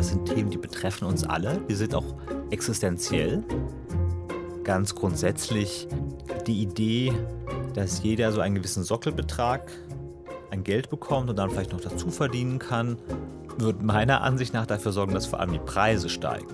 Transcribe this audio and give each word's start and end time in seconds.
Das 0.00 0.08
sind 0.08 0.24
Themen, 0.24 0.48
die 0.48 0.56
betreffen 0.56 1.04
uns 1.04 1.24
alle. 1.24 1.60
Die 1.68 1.74
sind 1.74 1.94
auch 1.94 2.14
existenziell. 2.48 3.44
Ganz 4.64 4.94
grundsätzlich 4.94 5.88
die 6.46 6.62
Idee, 6.62 7.12
dass 7.74 8.02
jeder 8.02 8.32
so 8.32 8.40
einen 8.40 8.54
gewissen 8.54 8.82
Sockelbetrag 8.82 9.70
an 10.50 10.64
Geld 10.64 10.88
bekommt 10.88 11.28
und 11.28 11.36
dann 11.36 11.50
vielleicht 11.50 11.72
noch 11.72 11.82
dazu 11.82 12.10
verdienen 12.10 12.58
kann, 12.58 12.96
wird 13.58 13.82
meiner 13.82 14.22
Ansicht 14.22 14.54
nach 14.54 14.64
dafür 14.64 14.92
sorgen, 14.92 15.12
dass 15.12 15.26
vor 15.26 15.38
allem 15.38 15.52
die 15.52 15.58
Preise 15.58 16.08
steigen. 16.08 16.48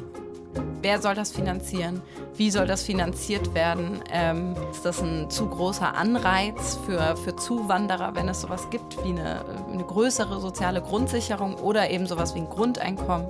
Wer 0.87 1.03
soll 1.03 1.17
das 1.17 1.33
finanzieren? 1.33 2.01
Wie 2.37 2.49
soll 2.49 2.69
das 2.69 2.85
finanziert 2.85 3.55
werden? 3.55 4.05
Ähm, 4.09 4.55
ist 4.71 4.85
das 4.85 5.03
ein 5.03 5.29
zu 5.29 5.49
großer 5.49 5.97
Anreiz 5.97 6.79
für, 6.87 7.17
für 7.17 7.35
Zuwanderer, 7.35 8.15
wenn 8.15 8.29
es 8.29 8.43
sowas 8.43 8.71
gibt 8.71 8.97
wie 9.03 9.09
eine, 9.09 9.45
eine 9.69 9.83
größere 9.83 10.41
soziale 10.41 10.81
Grundsicherung 10.81 11.57
oder 11.57 11.91
eben 11.91 12.07
sowas 12.07 12.37
wie 12.37 12.39
ein 12.39 12.49
Grundeinkommen? 12.49 13.27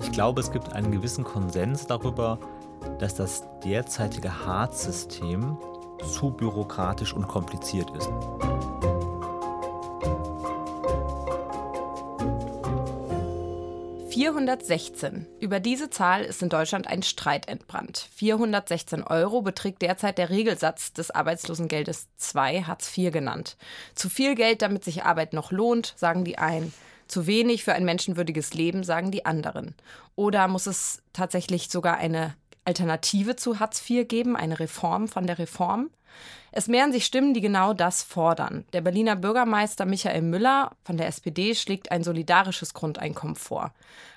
Ich 0.00 0.12
glaube, 0.12 0.40
es 0.40 0.52
gibt 0.52 0.72
einen 0.72 0.92
gewissen 0.92 1.24
Konsens 1.24 1.88
darüber, 1.88 2.38
dass 3.00 3.16
das 3.16 3.42
derzeitige 3.64 4.46
Hartz-System 4.46 5.58
zu 6.08 6.30
bürokratisch 6.30 7.12
und 7.12 7.26
kompliziert 7.26 7.90
ist. 7.96 8.08
416. 14.10 15.28
Über 15.38 15.60
diese 15.60 15.88
Zahl 15.88 16.24
ist 16.24 16.42
in 16.42 16.48
Deutschland 16.48 16.88
ein 16.88 17.04
Streit 17.04 17.46
entbrannt. 17.46 18.08
416 18.12 19.04
Euro 19.04 19.40
beträgt 19.40 19.82
derzeit 19.82 20.18
der 20.18 20.30
Regelsatz 20.30 20.92
des 20.92 21.12
Arbeitslosengeldes 21.12 22.08
2, 22.16 22.62
Hartz 22.62 22.98
IV 22.98 23.12
genannt. 23.12 23.56
Zu 23.94 24.08
viel 24.10 24.34
Geld, 24.34 24.62
damit 24.62 24.82
sich 24.82 25.04
Arbeit 25.04 25.32
noch 25.32 25.52
lohnt, 25.52 25.94
sagen 25.96 26.24
die 26.24 26.38
einen. 26.38 26.74
Zu 27.06 27.28
wenig 27.28 27.62
für 27.62 27.72
ein 27.74 27.84
menschenwürdiges 27.84 28.52
Leben, 28.52 28.82
sagen 28.82 29.12
die 29.12 29.26
anderen. 29.26 29.76
Oder 30.16 30.48
muss 30.48 30.66
es 30.66 31.02
tatsächlich 31.12 31.70
sogar 31.70 31.98
eine 31.98 32.34
Alternative 32.64 33.36
zu 33.36 33.60
Hartz 33.60 33.88
IV 33.88 34.08
geben, 34.08 34.36
eine 34.36 34.58
Reform 34.58 35.06
von 35.06 35.28
der 35.28 35.38
Reform? 35.38 35.88
Es 36.52 36.66
mehren 36.66 36.92
sich 36.92 37.06
Stimmen, 37.06 37.34
die 37.34 37.40
genau 37.40 37.72
das 37.74 38.02
fordern. 38.02 38.64
Der 38.72 38.80
Berliner 38.80 39.16
Bürgermeister 39.16 39.84
Michael 39.84 40.22
Müller 40.22 40.72
von 40.84 40.96
der 40.96 41.06
SPD 41.06 41.54
schlägt 41.54 41.92
ein 41.92 42.02
solidarisches 42.02 42.74
Grundeinkommen 42.74 43.36
vor. 43.36 43.72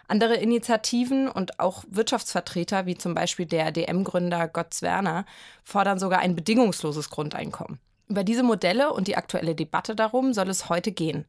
Andere 0.07 0.35
Initiativen 0.35 1.27
und 1.29 1.59
auch 1.59 1.83
Wirtschaftsvertreter, 1.89 2.85
wie 2.85 2.97
zum 2.97 3.13
Beispiel 3.13 3.45
der 3.45 3.71
DM-Gründer 3.71 4.47
Götz 4.47 4.81
Werner, 4.81 5.25
fordern 5.63 5.99
sogar 5.99 6.19
ein 6.19 6.35
bedingungsloses 6.35 7.09
Grundeinkommen. 7.09 7.79
Über 8.09 8.23
diese 8.23 8.43
Modelle 8.43 8.91
und 8.91 9.07
die 9.07 9.15
aktuelle 9.15 9.55
Debatte 9.55 9.95
darum 9.95 10.33
soll 10.33 10.49
es 10.49 10.69
heute 10.69 10.91
gehen. 10.91 11.25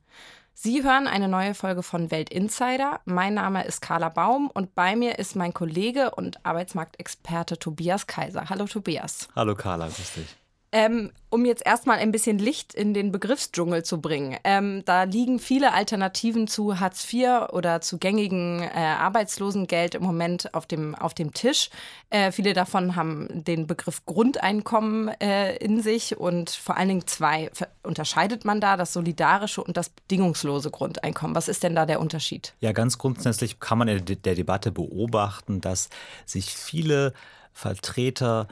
Sie 0.55 0.84
hören 0.84 1.06
eine 1.06 1.28
neue 1.28 1.55
Folge 1.55 1.83
von 1.83 2.11
Welt 2.11 2.31
Insider. 2.31 3.01
Mein 3.05 3.34
Name 3.34 3.65
ist 3.65 3.81
Carla 3.81 4.09
Baum 4.09 4.51
und 4.53 4.75
bei 4.75 4.95
mir 4.95 5.19
ist 5.19 5.34
mein 5.34 5.53
Kollege 5.53 6.12
und 6.12 6.45
Arbeitsmarktexperte 6.45 7.59
Tobias 7.59 8.06
Kaiser. 8.06 8.49
Hallo 8.51 8.67
Tobias. 8.67 9.28
Hallo 9.34 9.55
Carla, 9.55 9.87
grüß 9.87 10.12
dich. 10.15 10.37
Ähm, 10.77 11.12
um 11.30 11.44
jetzt 11.44 11.64
erstmal 11.64 11.98
ein 11.98 12.11
bisschen 12.11 12.36
Licht 12.36 12.75
in 12.75 12.94
den 12.94 13.12
Begriffsdschungel 13.12 13.84
zu 13.84 14.00
bringen. 14.00 14.36
Ähm, 14.42 14.83
da 14.84 15.05
liegen 15.05 15.39
viele 15.39 15.72
Alternativen 15.72 16.48
zu 16.48 16.81
Hartz 16.81 17.06
IV 17.12 17.53
oder 17.53 17.81
zu 17.81 17.98
gängigen 17.98 18.61
äh, 18.61 18.70
Arbeitslosengeld 18.75 19.94
im 19.94 20.03
Moment 20.03 20.53
auf 20.53 20.66
dem, 20.66 20.97
auf 20.97 21.14
dem 21.14 21.33
Tisch. 21.33 21.70
Äh, 22.11 22.33
viele 22.33 22.55
davon 22.55 22.97
haben 22.97 23.44
den 23.44 23.69
Begriff 23.69 24.05
Grundeinkommen 24.05 25.08
äh, 25.20 25.55
in 25.58 25.81
sich 25.81 26.19
und 26.19 26.50
vor 26.50 26.77
allen 26.77 26.88
Dingen 26.88 27.06
zwei 27.06 27.53
unterscheidet 27.84 28.44
man 28.44 28.61
da, 28.61 28.77
das 28.77 28.92
solidarische 28.92 29.62
und 29.62 29.77
das 29.77 29.91
bedingungslose 29.91 30.72
Grundeinkommen. 30.72 31.36
Was 31.36 31.47
ist 31.47 31.62
denn 31.62 31.77
da 31.77 31.86
der 31.86 32.00
Unterschied? 32.00 32.53
Ja, 32.59 32.72
ganz 32.72 32.98
grundsätzlich 32.98 33.61
kann 33.61 33.78
man 33.78 33.86
in 33.86 34.05
der 34.05 34.34
Debatte 34.34 34.72
beobachten, 34.72 35.61
dass 35.61 35.88
sich 36.27 36.50
viele 36.50 37.12
Vertreter 37.53 38.49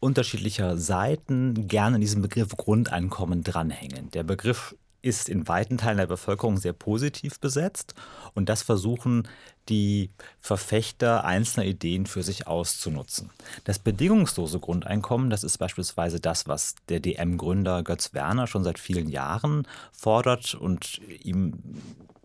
unterschiedlicher 0.00 0.76
Seiten 0.76 1.68
gerne 1.68 1.96
an 1.96 2.00
diesem 2.00 2.22
Begriff 2.22 2.56
Grundeinkommen 2.56 3.42
dranhängen. 3.42 4.10
Der 4.12 4.22
Begriff 4.22 4.74
ist 5.00 5.28
in 5.28 5.46
weiten 5.46 5.78
Teilen 5.78 5.98
der 5.98 6.06
Bevölkerung 6.06 6.56
sehr 6.56 6.72
positiv 6.72 7.38
besetzt 7.38 7.94
und 8.34 8.48
das 8.48 8.62
versuchen 8.62 9.28
die 9.68 10.10
Verfechter 10.40 11.24
einzelner 11.24 11.66
Ideen 11.66 12.06
für 12.06 12.22
sich 12.22 12.46
auszunutzen. 12.46 13.30
Das 13.64 13.78
bedingungslose 13.78 14.58
Grundeinkommen, 14.58 15.30
das 15.30 15.44
ist 15.44 15.58
beispielsweise 15.58 16.20
das, 16.20 16.48
was 16.48 16.74
der 16.88 17.00
DM-Gründer 17.00 17.82
Götz 17.82 18.12
Werner 18.12 18.46
schon 18.46 18.64
seit 18.64 18.78
vielen 18.78 19.08
Jahren 19.08 19.68
fordert 19.92 20.54
und 20.54 21.00
ihm, 21.22 21.54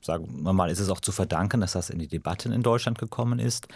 sagen 0.01 0.43
wir 0.43 0.53
mal, 0.53 0.71
ist 0.71 0.79
es 0.79 0.89
auch 0.89 1.01
zu 1.01 1.11
verdanken, 1.11 1.61
dass 1.61 1.73
das 1.73 1.89
in 1.89 1.99
die 1.99 2.07
Debatten 2.07 2.51
in 2.51 2.63
Deutschland 2.63 2.97
gekommen 2.97 3.39
ist, 3.39 3.67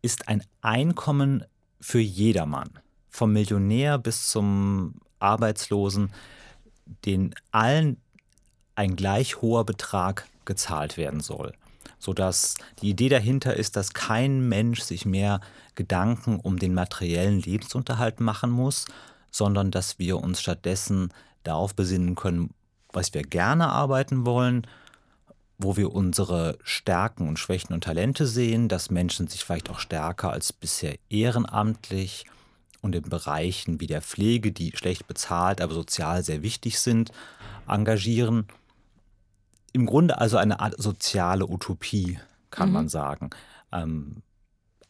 ist 0.00 0.28
ein 0.28 0.44
Einkommen 0.60 1.44
für 1.80 2.00
jedermann 2.00 2.70
vom 3.18 3.32
Millionär 3.32 3.98
bis 3.98 4.28
zum 4.28 4.94
Arbeitslosen, 5.18 6.12
den 7.04 7.34
allen 7.50 7.98
ein 8.76 8.94
gleich 8.96 9.42
hoher 9.42 9.64
Betrag 9.66 10.26
gezahlt 10.44 10.96
werden 10.96 11.20
soll. 11.20 11.52
Sodass 11.98 12.54
die 12.80 12.90
Idee 12.90 13.08
dahinter 13.08 13.56
ist, 13.56 13.74
dass 13.74 13.92
kein 13.92 14.48
Mensch 14.48 14.82
sich 14.82 15.04
mehr 15.04 15.40
Gedanken 15.74 16.38
um 16.38 16.58
den 16.58 16.74
materiellen 16.74 17.40
Lebensunterhalt 17.40 18.20
machen 18.20 18.50
muss, 18.50 18.86
sondern 19.32 19.72
dass 19.72 19.98
wir 19.98 20.18
uns 20.18 20.40
stattdessen 20.40 21.12
darauf 21.42 21.74
besinnen 21.74 22.14
können, 22.14 22.50
was 22.92 23.12
wir 23.14 23.22
gerne 23.22 23.68
arbeiten 23.68 24.24
wollen, 24.24 24.66
wo 25.58 25.76
wir 25.76 25.92
unsere 25.92 26.56
Stärken 26.62 27.26
und 27.28 27.38
Schwächen 27.40 27.74
und 27.74 27.82
Talente 27.82 28.28
sehen, 28.28 28.68
dass 28.68 28.90
Menschen 28.90 29.26
sich 29.26 29.44
vielleicht 29.44 29.70
auch 29.70 29.80
stärker 29.80 30.30
als 30.30 30.52
bisher 30.52 30.96
ehrenamtlich 31.10 32.24
und 32.80 32.94
in 32.94 33.02
Bereichen 33.02 33.80
wie 33.80 33.86
der 33.86 34.02
Pflege, 34.02 34.52
die 34.52 34.72
schlecht 34.76 35.06
bezahlt, 35.06 35.60
aber 35.60 35.74
sozial 35.74 36.22
sehr 36.22 36.42
wichtig 36.42 36.78
sind, 36.78 37.12
engagieren. 37.66 38.46
Im 39.72 39.86
Grunde 39.86 40.18
also 40.18 40.36
eine 40.36 40.60
Art 40.60 40.74
soziale 40.80 41.46
Utopie, 41.46 42.18
kann 42.50 42.68
mhm. 42.68 42.74
man 42.74 42.88
sagen. 42.88 43.30
Ähm, 43.72 44.22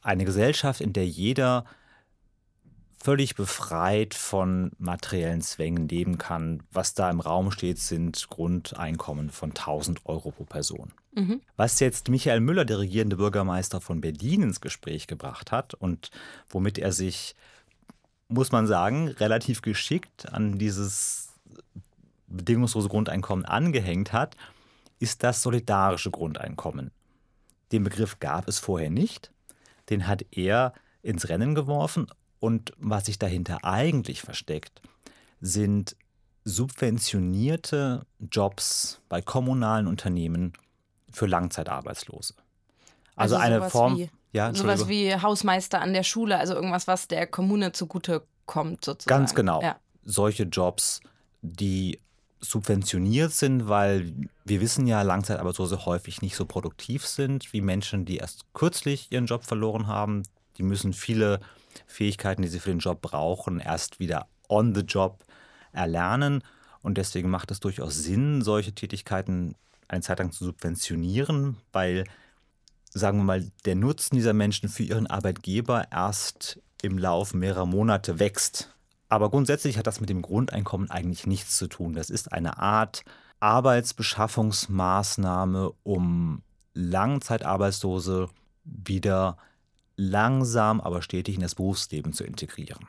eine 0.03 0.25
Gesellschaft, 0.25 0.81
in 0.81 0.93
der 0.93 1.07
jeder 1.07 1.65
völlig 3.03 3.37
befreit 3.37 4.15
von 4.15 4.73
materiellen 4.79 5.41
Zwängen 5.41 5.89
leben 5.89 6.19
kann. 6.19 6.63
Was 6.73 6.95
da 6.95 7.11
im 7.11 7.21
Raum 7.21 7.51
steht, 7.51 7.79
sind 7.79 8.29
Grundeinkommen 8.29 9.31
von 9.31 9.51
1000 9.51 10.05
Euro 10.07 10.31
pro 10.33 10.45
Person. 10.45 10.93
Mhm. 11.15 11.41
Was 11.57 11.81
jetzt 11.81 12.09
Michael 12.09 12.41
Müller, 12.41 12.65
der 12.65 12.79
regierende 12.79 13.17
Bürgermeister 13.17 13.81
von 13.81 14.01
Berlin, 14.01 14.43
ins 14.43 14.61
Gespräch 14.61 15.07
gebracht 15.07 15.53
hat 15.53 15.75
und 15.75 16.11
womit 16.49 16.79
er 16.79 16.93
sich 16.93 17.35
muss 18.29 18.53
man 18.53 18.67
sagen, 18.67 19.09
relativ 19.09 19.63
geschickt 19.63 20.31
an 20.33 20.59
dieses 20.59 21.33
bedingungslose 22.27 22.89
Grundeinkommen 22.89 23.45
angehängt 23.45 24.13
hat, 24.13 24.37
ist 24.99 25.23
das 25.23 25.43
solidarische 25.43 26.11
Grundeinkommen. 26.11 26.91
Den 27.73 27.85
Begriff 27.85 28.19
gab 28.21 28.49
es 28.49 28.59
vorher 28.59 28.91
nicht. 28.91 29.33
Den 29.91 30.07
hat 30.07 30.25
er 30.31 30.73
ins 31.03 31.29
Rennen 31.29 31.55
geworfen. 31.55 32.07
Und 32.41 32.73
was 32.79 33.07
sich 33.07 33.19
dahinter 33.19 33.65
eigentlich 33.65 34.21
versteckt, 34.21 34.83
sind 35.41 35.97
subventionierte 36.45 38.07
Jobs 38.31 39.01
bei 39.09 39.21
kommunalen 39.21 39.87
Unternehmen 39.87 40.53
für 41.11 41.27
Langzeitarbeitslose. 41.27 42.35
Also, 43.17 43.37
also 43.37 43.37
eine 43.37 43.71
Form. 43.71 44.09
Ja, 44.33 44.55
Sowas 44.55 44.89
wie 44.89 45.15
Hausmeister 45.15 45.81
an 45.81 45.95
der 45.95 46.03
Schule, 46.03 46.39
also 46.39 46.55
irgendwas, 46.55 46.87
was 46.87 47.09
der 47.09 47.27
Kommune 47.27 47.73
zugute 47.73 48.27
kommt, 48.47 48.85
sozusagen. 48.85 49.21
Ganz 49.21 49.35
genau. 49.35 49.63
Ja. 49.63 49.77
Solche 50.05 50.45
Jobs, 50.45 51.01
die 51.43 51.99
subventioniert 52.41 53.33
sind, 53.33 53.69
weil 53.69 54.13
wir 54.45 54.61
wissen 54.61 54.87
ja, 54.87 55.03
Langzeitarbeitslose 55.03 55.87
häufig 55.87 56.23
nicht 56.23 56.37
so 56.37 56.45
produktiv 56.45 57.07
sind 57.07 57.53
wie 57.53 57.61
Menschen, 57.61 58.05
die 58.05 58.19
erst 58.19 58.53
kürzlich 58.53 59.11
ihren 59.11 59.27
Job 59.27 59.45
verloren 59.45 59.87
haben. 59.87 60.23
Die 60.57 60.63
müssen 60.63 60.93
viele 60.93 61.41
Fähigkeiten, 61.87 62.43
die 62.43 62.49
sie 62.49 62.61
für 62.61 62.71
den 62.71 62.79
Job 62.79 63.01
brauchen, 63.01 63.61
erst 63.61 63.99
wieder 63.99 64.29
on 64.49 64.75
the 64.75 64.83
job 64.83 65.25
erlernen. 65.73 66.43
Und 66.83 66.97
deswegen 66.97 67.29
macht 67.29 67.51
es 67.51 67.61
durchaus 67.61 67.97
Sinn, 67.97 68.43
solche 68.43 68.73
Tätigkeiten 68.73 69.55
eine 69.89 70.03
Zeit 70.03 70.19
lang 70.19 70.33
zu 70.33 70.45
subventionieren, 70.45 71.57
weil 71.73 72.05
sagen 72.93 73.19
wir 73.19 73.25
mal, 73.25 73.51
der 73.65 73.75
Nutzen 73.75 74.17
dieser 74.17 74.33
Menschen 74.33 74.69
für 74.69 74.83
ihren 74.83 75.07
Arbeitgeber 75.07 75.87
erst 75.91 76.61
im 76.83 76.99
Laufe 76.99 77.37
mehrerer 77.37 77.67
Monate 77.67 78.19
wächst. 78.19 78.75
Aber 79.09 79.31
grundsätzlich 79.31 79.79
hat 79.79 79.87
das 79.87 80.01
mit 80.01 80.11
dem 80.11 80.23
Grundeinkommen 80.23 80.91
eigentlich 80.91 81.27
nichts 81.27 81.57
zu 81.57 81.67
tun. 81.67 81.95
Das 81.95 82.11
ist 82.11 82.33
eine 82.33 82.59
Art 82.59 83.05
Arbeitsbeschaffungsmaßnahme, 83.41 85.73
um 85.83 86.43
Langzeitarbeitslose 86.75 88.29
wieder 88.65 89.39
langsam, 89.97 90.81
aber 90.81 91.03
stetig 91.03 91.37
in 91.37 91.41
das 91.41 91.55
Berufsleben 91.55 92.13
zu 92.13 92.25
integrieren. 92.25 92.87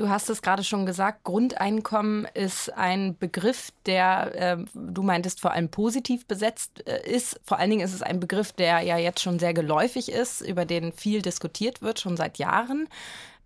Du 0.00 0.08
hast 0.08 0.30
es 0.30 0.40
gerade 0.40 0.64
schon 0.64 0.86
gesagt, 0.86 1.24
Grundeinkommen 1.24 2.26
ist 2.32 2.72
ein 2.72 3.18
Begriff, 3.18 3.70
der, 3.84 4.34
äh, 4.34 4.64
du 4.72 5.02
meintest, 5.02 5.42
vor 5.42 5.52
allem 5.52 5.68
positiv 5.68 6.24
besetzt 6.24 6.86
äh, 6.86 7.06
ist. 7.06 7.38
Vor 7.44 7.58
allen 7.58 7.68
Dingen 7.68 7.84
ist 7.84 7.92
es 7.92 8.00
ein 8.00 8.18
Begriff, 8.18 8.52
der 8.52 8.80
ja 8.80 8.96
jetzt 8.96 9.20
schon 9.20 9.38
sehr 9.38 9.52
geläufig 9.52 10.10
ist, 10.10 10.40
über 10.40 10.64
den 10.64 10.94
viel 10.94 11.20
diskutiert 11.20 11.82
wird, 11.82 12.00
schon 12.00 12.16
seit 12.16 12.38
Jahren. 12.38 12.88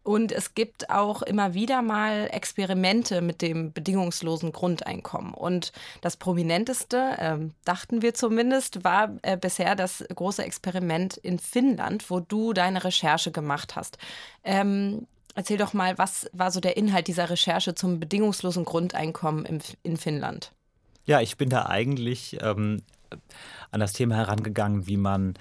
Und 0.05 0.31
es 0.31 0.55
gibt 0.55 0.91
auch 0.91 1.23
immer 1.23 1.55
wieder 1.55 1.83
mal 1.83 2.29
Experimente 2.31 3.21
mit 3.21 3.43
dem 3.43 3.73
bedingungslosen 3.73 4.53
Grundeinkommen. 4.53 5.35
Und 5.35 5.73
das 6.03 6.17
prominenteste, 6.17 7.17
äh, 7.19 7.39
dachten 7.65 8.01
wir 8.01 8.15
zumindest, 8.15 8.85
war 8.85 9.11
äh, 9.23 9.37
bisher 9.37 9.75
das 9.75 10.05
große 10.15 10.45
Experiment 10.45 11.17
in 11.17 11.41
Finnland, 11.41 12.09
wo 12.11 12.21
du 12.21 12.53
deine 12.53 12.85
Recherche 12.85 13.33
gemacht 13.33 13.75
hast. 13.75 13.99
Ähm, 14.45 15.09
Erzähl 15.35 15.59
doch 15.59 15.73
mal, 15.73 15.99
was 15.99 16.31
war 16.33 16.51
so 16.51 16.61
der 16.61 16.77
Inhalt 16.77 17.09
dieser 17.09 17.29
Recherche 17.29 17.75
zum 17.75 17.99
bedingungslosen 17.99 18.65
Grundeinkommen 18.65 19.45
im, 19.45 19.59
in 19.83 19.97
Finnland? 19.97 20.53
Ja, 21.07 21.21
ich 21.21 21.37
bin 21.37 21.51
da 21.51 21.67
eigentlich 21.67 22.39
ähm, 22.41 22.83
an 23.71 23.81
das 23.81 23.93
Thema 23.93 24.17
herangegangen, 24.17 24.87
wie 24.87 24.97
man, 24.97 25.35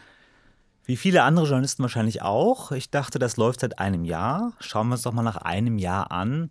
wie 0.84 0.98
viele 0.98 1.24
andere 1.24 1.46
Journalisten 1.46 1.84
wahrscheinlich 1.84 2.24
auch. 2.24 2.72
Ich 2.72 2.90
dachte, 2.90 3.20
das 3.20 3.38
läuft 3.38 3.60
seit 3.60 3.80
einem 3.80 4.04
Jahr. 4.04 4.54
Schauen 4.60 4.88
wir 4.88 4.94
uns 4.94 5.04
doch 5.04 5.14
mal 5.14 5.22
nach 5.22 5.38
einem 5.38 5.78
Jahr 5.78 6.12
an, 6.12 6.50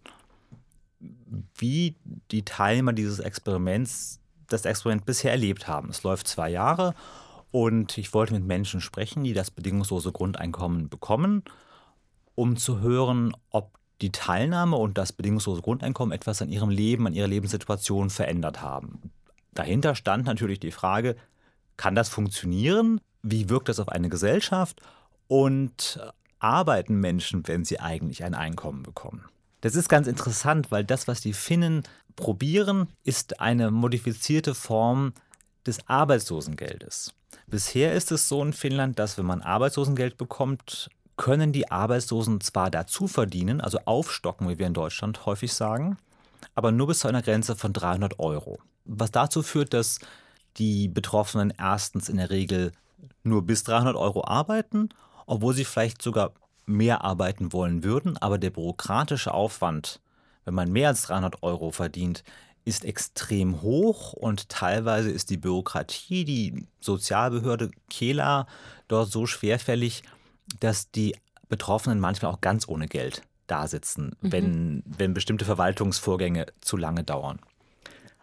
wie 1.56 1.96
die 2.30 2.44
Teilnehmer 2.44 2.92
dieses 2.92 3.18
Experiments 3.18 4.20
das 4.46 4.64
Experiment 4.64 5.04
bisher 5.04 5.32
erlebt 5.32 5.66
haben. 5.66 5.88
Es 5.90 6.02
läuft 6.04 6.28
zwei 6.28 6.48
Jahre 6.48 6.94
und 7.50 7.98
ich 7.98 8.14
wollte 8.14 8.34
mit 8.34 8.44
Menschen 8.44 8.80
sprechen, 8.80 9.24
die 9.24 9.32
das 9.32 9.50
bedingungslose 9.50 10.12
Grundeinkommen 10.12 10.88
bekommen 10.88 11.42
um 12.34 12.56
zu 12.56 12.80
hören, 12.80 13.34
ob 13.50 13.78
die 14.00 14.10
Teilnahme 14.10 14.76
und 14.76 14.98
das 14.98 15.12
bedingungslose 15.12 15.62
Grundeinkommen 15.62 16.12
etwas 16.12 16.42
an 16.42 16.48
ihrem 16.48 16.70
Leben, 16.70 17.06
an 17.06 17.14
ihrer 17.14 17.28
Lebenssituation 17.28 18.10
verändert 18.10 18.60
haben. 18.60 19.12
Dahinter 19.54 19.94
stand 19.94 20.26
natürlich 20.26 20.60
die 20.60 20.72
Frage, 20.72 21.16
kann 21.76 21.94
das 21.94 22.08
funktionieren? 22.08 23.00
Wie 23.22 23.48
wirkt 23.48 23.68
das 23.68 23.78
auf 23.78 23.88
eine 23.88 24.08
Gesellschaft? 24.08 24.80
Und 25.28 26.00
arbeiten 26.40 27.00
Menschen, 27.00 27.46
wenn 27.46 27.64
sie 27.64 27.78
eigentlich 27.78 28.24
ein 28.24 28.34
Einkommen 28.34 28.82
bekommen? 28.82 29.24
Das 29.60 29.76
ist 29.76 29.88
ganz 29.88 30.08
interessant, 30.08 30.70
weil 30.72 30.84
das, 30.84 31.06
was 31.06 31.20
die 31.20 31.32
Finnen 31.32 31.84
probieren, 32.16 32.88
ist 33.04 33.40
eine 33.40 33.70
modifizierte 33.70 34.54
Form 34.54 35.12
des 35.64 35.86
Arbeitslosengeldes. 35.88 37.14
Bisher 37.46 37.94
ist 37.94 38.10
es 38.10 38.28
so 38.28 38.42
in 38.42 38.52
Finnland, 38.52 38.98
dass 38.98 39.16
wenn 39.16 39.26
man 39.26 39.40
Arbeitslosengeld 39.40 40.18
bekommt, 40.18 40.90
können 41.16 41.52
die 41.52 41.70
Arbeitslosen 41.70 42.40
zwar 42.40 42.70
dazu 42.70 43.06
verdienen, 43.06 43.60
also 43.60 43.78
aufstocken, 43.84 44.48
wie 44.48 44.58
wir 44.58 44.66
in 44.66 44.74
Deutschland 44.74 45.26
häufig 45.26 45.52
sagen, 45.52 45.98
aber 46.54 46.72
nur 46.72 46.88
bis 46.88 47.00
zu 47.00 47.08
einer 47.08 47.22
Grenze 47.22 47.56
von 47.56 47.72
300 47.72 48.18
Euro. 48.18 48.58
Was 48.84 49.10
dazu 49.10 49.42
führt, 49.42 49.74
dass 49.74 49.98
die 50.56 50.88
Betroffenen 50.88 51.52
erstens 51.56 52.08
in 52.08 52.16
der 52.16 52.30
Regel 52.30 52.72
nur 53.22 53.42
bis 53.42 53.64
300 53.64 53.96
Euro 53.96 54.24
arbeiten, 54.24 54.88
obwohl 55.26 55.54
sie 55.54 55.64
vielleicht 55.64 56.02
sogar 56.02 56.32
mehr 56.66 57.04
arbeiten 57.04 57.52
wollen 57.52 57.84
würden, 57.84 58.16
aber 58.18 58.38
der 58.38 58.50
bürokratische 58.50 59.32
Aufwand, 59.32 60.00
wenn 60.44 60.54
man 60.54 60.72
mehr 60.72 60.88
als 60.88 61.02
300 61.02 61.42
Euro 61.42 61.70
verdient, 61.70 62.24
ist 62.64 62.84
extrem 62.84 63.62
hoch 63.62 64.12
und 64.12 64.48
teilweise 64.48 65.10
ist 65.10 65.30
die 65.30 65.36
Bürokratie, 65.36 66.24
die 66.24 66.66
Sozialbehörde 66.80 67.70
Kela 67.90 68.46
dort 68.86 69.10
so 69.10 69.26
schwerfällig, 69.26 70.04
dass 70.60 70.90
die 70.90 71.16
Betroffenen 71.48 72.00
manchmal 72.00 72.32
auch 72.32 72.40
ganz 72.40 72.68
ohne 72.68 72.86
Geld 72.86 73.22
da 73.46 73.66
sitzen, 73.66 74.16
mhm. 74.20 74.32
wenn, 74.32 74.82
wenn 74.86 75.14
bestimmte 75.14 75.44
Verwaltungsvorgänge 75.44 76.46
zu 76.60 76.76
lange 76.76 77.04
dauern. 77.04 77.38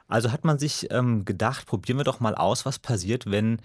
Also 0.07 0.31
hat 0.31 0.43
man 0.43 0.57
sich 0.57 0.91
ähm, 0.91 1.23
gedacht, 1.25 1.67
probieren 1.67 1.99
wir 1.99 2.03
doch 2.03 2.19
mal 2.19 2.33
aus, 2.33 2.65
was 2.65 2.79
passiert, 2.79 3.29
wenn 3.29 3.61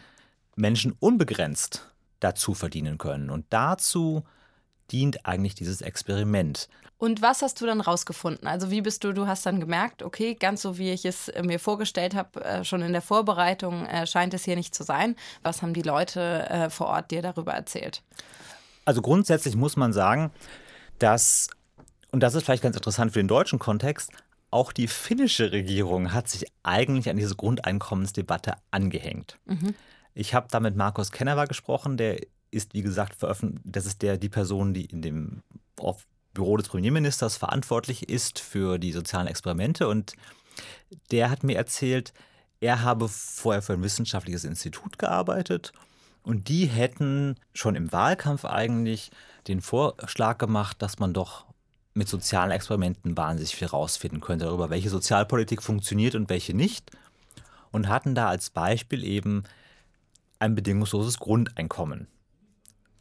Menschen 0.57 0.95
unbegrenzt 1.01 1.91
dazu 2.21 2.55
verdienen 2.55 2.99
können. 2.99 3.31
Und 3.31 3.47
dazu 3.51 4.25
dient 4.91 5.27
eigentlich 5.27 5.55
dieses 5.55 5.81
Experiment. 5.81 6.69
Und 6.97 7.23
was 7.23 7.43
hast 7.43 7.61
du 7.61 7.67
dann 7.67 7.81
rausgefunden? 7.81 8.47
Also 8.47 8.71
wie 8.71 8.81
bist 8.81 9.05
du, 9.05 9.13
du 9.13 9.27
hast 9.27 9.45
dann 9.45 9.61
gemerkt, 9.61 10.03
okay, 10.03 10.35
ganz 10.35 10.63
so 10.63 10.79
wie 10.79 10.91
ich 10.91 11.05
es 11.05 11.31
mir 11.43 11.59
vorgestellt 11.59 12.15
habe, 12.15 12.43
äh, 12.45 12.65
schon 12.65 12.83
in 12.83 12.93
der 12.93 13.03
Vorbereitung 13.03 13.85
äh, 13.87 14.07
scheint 14.07 14.33
es 14.33 14.45
hier 14.45 14.57
nicht 14.57 14.75
zu 14.75 14.85
sein. 14.85 15.17
Was 15.43 15.61
haben 15.61 15.75
die 15.75 15.83
Leute 15.83 16.49
äh, 16.49 16.71
vor 16.71 16.87
Ort 16.87 17.11
dir 17.11 17.21
darüber 17.21 17.53
erzählt? 17.53 18.03
Also 18.85 19.03
grundsätzlich 19.03 19.57
muss 19.57 19.77
man 19.77 19.93
sagen, 19.93 20.31
dass, 20.99 21.51
und 22.13 22.23
das 22.23 22.35
ist 22.35 22.45
vielleicht 22.45 22.63
ganz 22.63 22.77
interessant 22.77 23.13
für 23.13 23.19
den 23.19 23.29
deutschen 23.29 23.59
Kontext, 23.59 24.11
auch 24.51 24.73
die 24.73 24.87
finnische 24.87 25.51
Regierung 25.51 26.13
hat 26.13 26.29
sich 26.29 26.47
eigentlich 26.63 27.11
an 27.11 27.17
diese 27.17 27.35
Grundeinkommensdebatte 27.35 28.55
angehängt. 28.71 29.37
Mhm. 29.47 29.75
Ich 30.15 30.33
habe 30.33 30.47
da 30.49 30.61
mit 30.61 30.77
Markus 30.77 31.11
Kennewer 31.11 31.49
gesprochen, 31.49 31.97
der 31.97 32.21
ist, 32.55 32.75
wie 32.75 32.83
gesagt, 32.83 33.15
veröffentlicht, 33.15 33.65
das 33.65 33.87
ist 33.87 34.03
der, 34.03 34.17
die 34.17 34.29
Person, 34.29 34.75
die 34.75 34.87
in 34.87 35.03
dem 35.03 35.43
Büro 36.33 36.57
des 36.57 36.69
Premierministers 36.69 37.37
verantwortlich 37.37 38.09
ist 38.09 38.39
für 38.39 38.79
die 38.79 38.93
sozialen 38.93 39.27
Experimente. 39.27 39.89
Und 39.89 40.15
der 41.11 41.31
hat 41.31 41.45
mir 41.45 41.57
erzählt, 41.57 42.13
er 42.61 42.83
habe 42.83 43.09
vorher 43.09 43.63
für 43.63 43.75
ein 43.75 43.83
wissenschaftliches 43.83 44.45
Institut 44.45 44.99
gearbeitet 44.99 45.73
und 46.23 46.49
die 46.49 46.67
hätten 46.67 47.37
schon 47.53 47.77
im 47.77 47.93
Wahlkampf 47.93 48.45
eigentlich 48.47 49.11
den 49.47 49.61
Vorschlag 49.61 50.39
gemacht, 50.39 50.81
dass 50.81 50.99
man 50.99 51.13
doch 51.13 51.45
mit 51.93 52.09
sozialen 52.09 52.51
Experimenten 52.51 53.17
wahnsinnig 53.17 53.55
viel 53.55 53.69
rausfinden 53.69 54.21
könnte 54.21 54.47
darüber, 54.47 54.71
welche 54.71 54.89
Sozialpolitik 54.89 55.63
funktioniert 55.63 56.15
und 56.15 56.31
welche 56.31 56.55
nicht. 56.55 56.91
Und 57.71 57.89
hatten 57.89 58.15
da 58.15 58.29
als 58.29 58.51
Beispiel 58.51 59.05
eben 59.05 59.45
ein 60.39 60.55
bedingungsloses 60.55 61.19
Grundeinkommen 61.19 62.09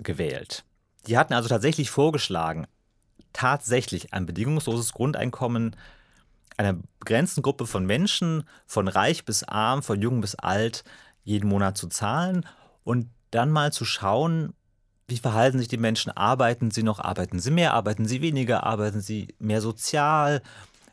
gewählt. 0.04 0.64
Die 1.08 1.18
hatten 1.18 1.34
also 1.34 1.50
tatsächlich 1.50 1.90
vorgeschlagen, 1.90 2.68
tatsächlich 3.34 4.14
ein 4.14 4.26
bedingungsloses 4.26 4.94
Grundeinkommen 4.94 5.76
einer 6.58 6.78
begrenzten 7.00 7.42
Gruppe 7.42 7.66
von 7.66 7.86
Menschen, 7.86 8.44
von 8.68 8.88
reich 8.88 9.26
bis 9.26 9.44
arm, 9.44 9.84
von 9.84 10.02
jung 10.02 10.22
bis 10.22 10.36
alt, 10.36 10.84
jeden 11.24 11.50
Monat 11.50 11.78
zu 11.78 11.88
zahlen 11.88 12.46
und 12.84 13.10
dann 13.32 13.50
mal 13.50 13.74
zu 13.74 13.86
schauen, 13.86 14.54
wie 15.08 15.18
verhalten 15.18 15.60
sich 15.60 15.68
die 15.68 15.78
Menschen? 15.78 16.12
Arbeiten 16.12 16.72
sie 16.72 16.84
noch? 16.84 17.00
Arbeiten 17.00 17.40
sie 17.40 17.52
mehr? 17.52 17.74
Arbeiten 17.74 18.06
sie 18.06 18.22
weniger? 18.22 18.64
Arbeiten 18.64 19.02
sie 19.02 19.36
mehr 19.40 19.62
sozial? 19.62 20.42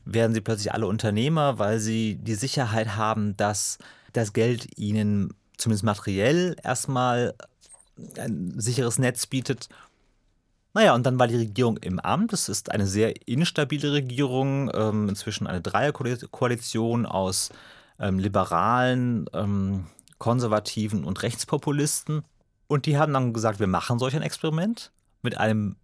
Werden 0.04 0.34
sie 0.34 0.40
plötzlich 0.40 0.72
alle 0.72 0.86
Unternehmer, 0.86 1.58
weil 1.58 1.78
sie 1.78 2.16
die 2.16 2.34
Sicherheit 2.34 2.96
haben, 2.96 3.36
dass 3.36 3.78
das 4.12 4.32
Geld 4.32 4.78
ihnen 4.78 5.34
zumindest 5.56 5.84
materiell 5.84 6.56
erstmal 6.62 7.34
ein 8.18 8.54
sicheres 8.58 8.98
Netz 8.98 9.26
bietet? 9.26 9.68
Naja, 10.72 10.94
und 10.94 11.04
dann 11.04 11.18
war 11.18 11.26
die 11.26 11.36
Regierung 11.36 11.78
im 11.78 11.98
Amt. 11.98 12.32
Es 12.32 12.48
ist 12.48 12.70
eine 12.70 12.86
sehr 12.86 13.26
instabile 13.26 13.92
Regierung, 13.92 14.70
ähm, 14.72 15.08
inzwischen 15.08 15.46
eine 15.46 15.60
Dreierkoalition 15.60 17.06
aus 17.06 17.50
ähm, 17.98 18.18
Liberalen, 18.18 19.26
ähm, 19.32 19.86
Konservativen 20.18 21.04
und 21.04 21.22
Rechtspopulisten. 21.22 22.22
Und 22.68 22.86
die 22.86 22.98
haben 22.98 23.12
dann 23.12 23.32
gesagt, 23.32 23.58
wir 23.58 23.66
machen 23.66 23.98
solch 23.98 24.14
ein 24.14 24.22
Experiment 24.22 24.92
mit 25.22 25.38
einem, 25.38 25.74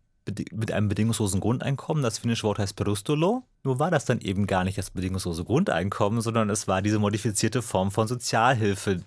mit 0.52 0.70
einem 0.70 0.88
bedingungslosen 0.88 1.40
Grundeinkommen. 1.40 2.04
Das 2.04 2.18
finnische 2.18 2.44
Wort 2.44 2.61
heißt 2.61 2.76
Perustolo. 2.76 3.42
Nur 3.64 3.80
war 3.80 3.90
das 3.90 4.04
dann 4.04 4.20
eben 4.20 4.46
gar 4.46 4.62
nicht 4.62 4.78
das 4.78 4.90
bedingungslose 4.90 5.44
Grundeinkommen, 5.44 6.20
sondern 6.20 6.49
es 6.49 6.68
war 6.68 6.80
diese 6.80 7.00
modifizierte 7.00 7.61
Form 7.61 7.90
von 7.90 8.06
Sozialhilfe, 8.06 9.00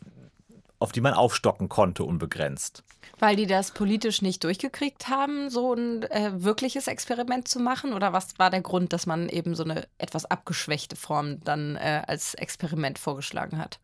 auf 0.79 0.91
die 0.91 1.01
man 1.01 1.13
aufstocken 1.13 1.69
konnte, 1.69 2.03
unbegrenzt. 2.03 2.83
Weil 3.19 3.35
die 3.35 3.47
das 3.47 3.71
politisch 3.71 4.21
nicht 4.21 4.43
durchgekriegt 4.45 5.09
haben, 5.09 5.49
so 5.49 5.73
ein 5.73 6.03
äh, 6.03 6.31
wirkliches 6.35 6.87
Experiment 6.87 7.49
zu 7.49 7.59
machen? 7.59 7.93
Oder 7.93 8.13
was 8.13 8.39
war 8.39 8.49
der 8.49 8.61
Grund, 8.61 8.93
dass 8.93 9.05
man 9.05 9.27
eben 9.27 9.55
so 9.55 9.63
eine 9.63 9.87
etwas 9.97 10.25
abgeschwächte 10.25 10.95
Form 10.95 11.41
dann 11.41 11.75
äh, 11.75 12.03
als 12.07 12.33
Experiment 12.33 12.97
vorgeschlagen 12.97 13.57
hat? 13.57 13.79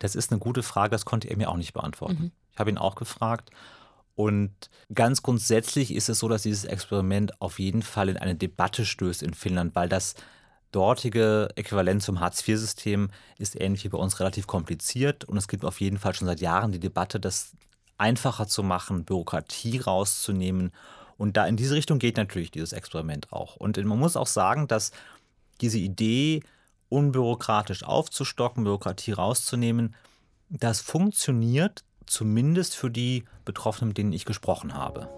Das 0.00 0.14
ist 0.14 0.30
eine 0.30 0.38
gute 0.38 0.62
Frage, 0.62 0.90
das 0.90 1.06
konnte 1.06 1.28
er 1.28 1.38
mir 1.38 1.48
auch 1.48 1.56
nicht 1.56 1.72
beantworten. 1.72 2.24
Mhm. 2.24 2.32
Ich 2.52 2.58
habe 2.58 2.70
ihn 2.70 2.78
auch 2.78 2.94
gefragt. 2.94 3.50
Und 4.16 4.52
ganz 4.92 5.22
grundsätzlich 5.22 5.92
ist 5.94 6.08
es 6.08 6.18
so, 6.18 6.28
dass 6.28 6.42
dieses 6.42 6.64
Experiment 6.64 7.40
auf 7.40 7.58
jeden 7.58 7.82
Fall 7.82 8.10
in 8.10 8.16
eine 8.16 8.34
Debatte 8.34 8.84
stößt 8.84 9.22
in 9.22 9.34
Finnland, 9.34 9.74
weil 9.74 9.88
das 9.88 10.14
dortige 10.74 11.48
Äquivalent 11.54 12.02
zum 12.02 12.20
Hartz-IV-System 12.20 13.10
ist 13.38 13.60
ähnlich 13.60 13.84
wie 13.84 13.88
bei 13.88 13.98
uns 13.98 14.18
relativ 14.18 14.46
kompliziert. 14.46 15.24
Und 15.24 15.36
es 15.36 15.48
gibt 15.48 15.64
auf 15.64 15.80
jeden 15.80 15.98
Fall 15.98 16.14
schon 16.14 16.26
seit 16.26 16.40
Jahren 16.40 16.72
die 16.72 16.80
Debatte, 16.80 17.20
das 17.20 17.52
einfacher 17.96 18.48
zu 18.48 18.62
machen, 18.62 19.04
Bürokratie 19.04 19.78
rauszunehmen. 19.78 20.72
Und 21.16 21.36
da 21.36 21.46
in 21.46 21.56
diese 21.56 21.76
Richtung 21.76 21.98
geht 21.98 22.16
natürlich 22.16 22.50
dieses 22.50 22.72
Experiment 22.72 23.32
auch. 23.32 23.56
Und 23.56 23.76
man 23.84 23.98
muss 23.98 24.16
auch 24.16 24.26
sagen, 24.26 24.66
dass 24.66 24.90
diese 25.60 25.78
Idee, 25.78 26.42
unbürokratisch 26.88 27.84
aufzustocken, 27.84 28.64
Bürokratie 28.64 29.12
rauszunehmen, 29.12 29.94
das 30.50 30.80
funktioniert 30.80 31.84
zumindest 32.06 32.76
für 32.76 32.90
die 32.90 33.24
Betroffenen, 33.44 33.88
mit 33.88 33.98
denen 33.98 34.12
ich 34.12 34.24
gesprochen 34.24 34.74
habe. 34.74 35.08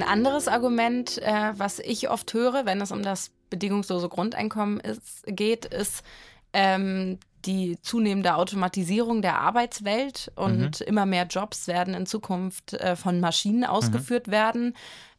Ein 0.00 0.08
anderes 0.08 0.48
Argument, 0.48 1.18
äh, 1.18 1.52
was 1.56 1.78
ich 1.78 2.08
oft 2.08 2.32
höre, 2.32 2.64
wenn 2.64 2.80
es 2.80 2.90
um 2.90 3.02
das 3.02 3.32
bedingungslose 3.50 4.08
Grundeinkommen 4.08 4.80
ist, 4.80 5.24
geht, 5.26 5.66
ist 5.66 6.02
ähm, 6.54 7.18
die 7.44 7.78
zunehmende 7.82 8.34
Automatisierung 8.34 9.20
der 9.20 9.38
Arbeitswelt 9.40 10.32
und 10.36 10.80
mhm. 10.80 10.86
immer 10.86 11.04
mehr 11.04 11.26
Jobs 11.26 11.66
werden 11.66 11.92
in 11.92 12.06
Zukunft 12.06 12.72
äh, 12.72 12.96
von 12.96 13.20
Maschinen 13.20 13.64
ausgeführt 13.64 14.28
mhm. 14.28 14.32
werden. 14.32 14.76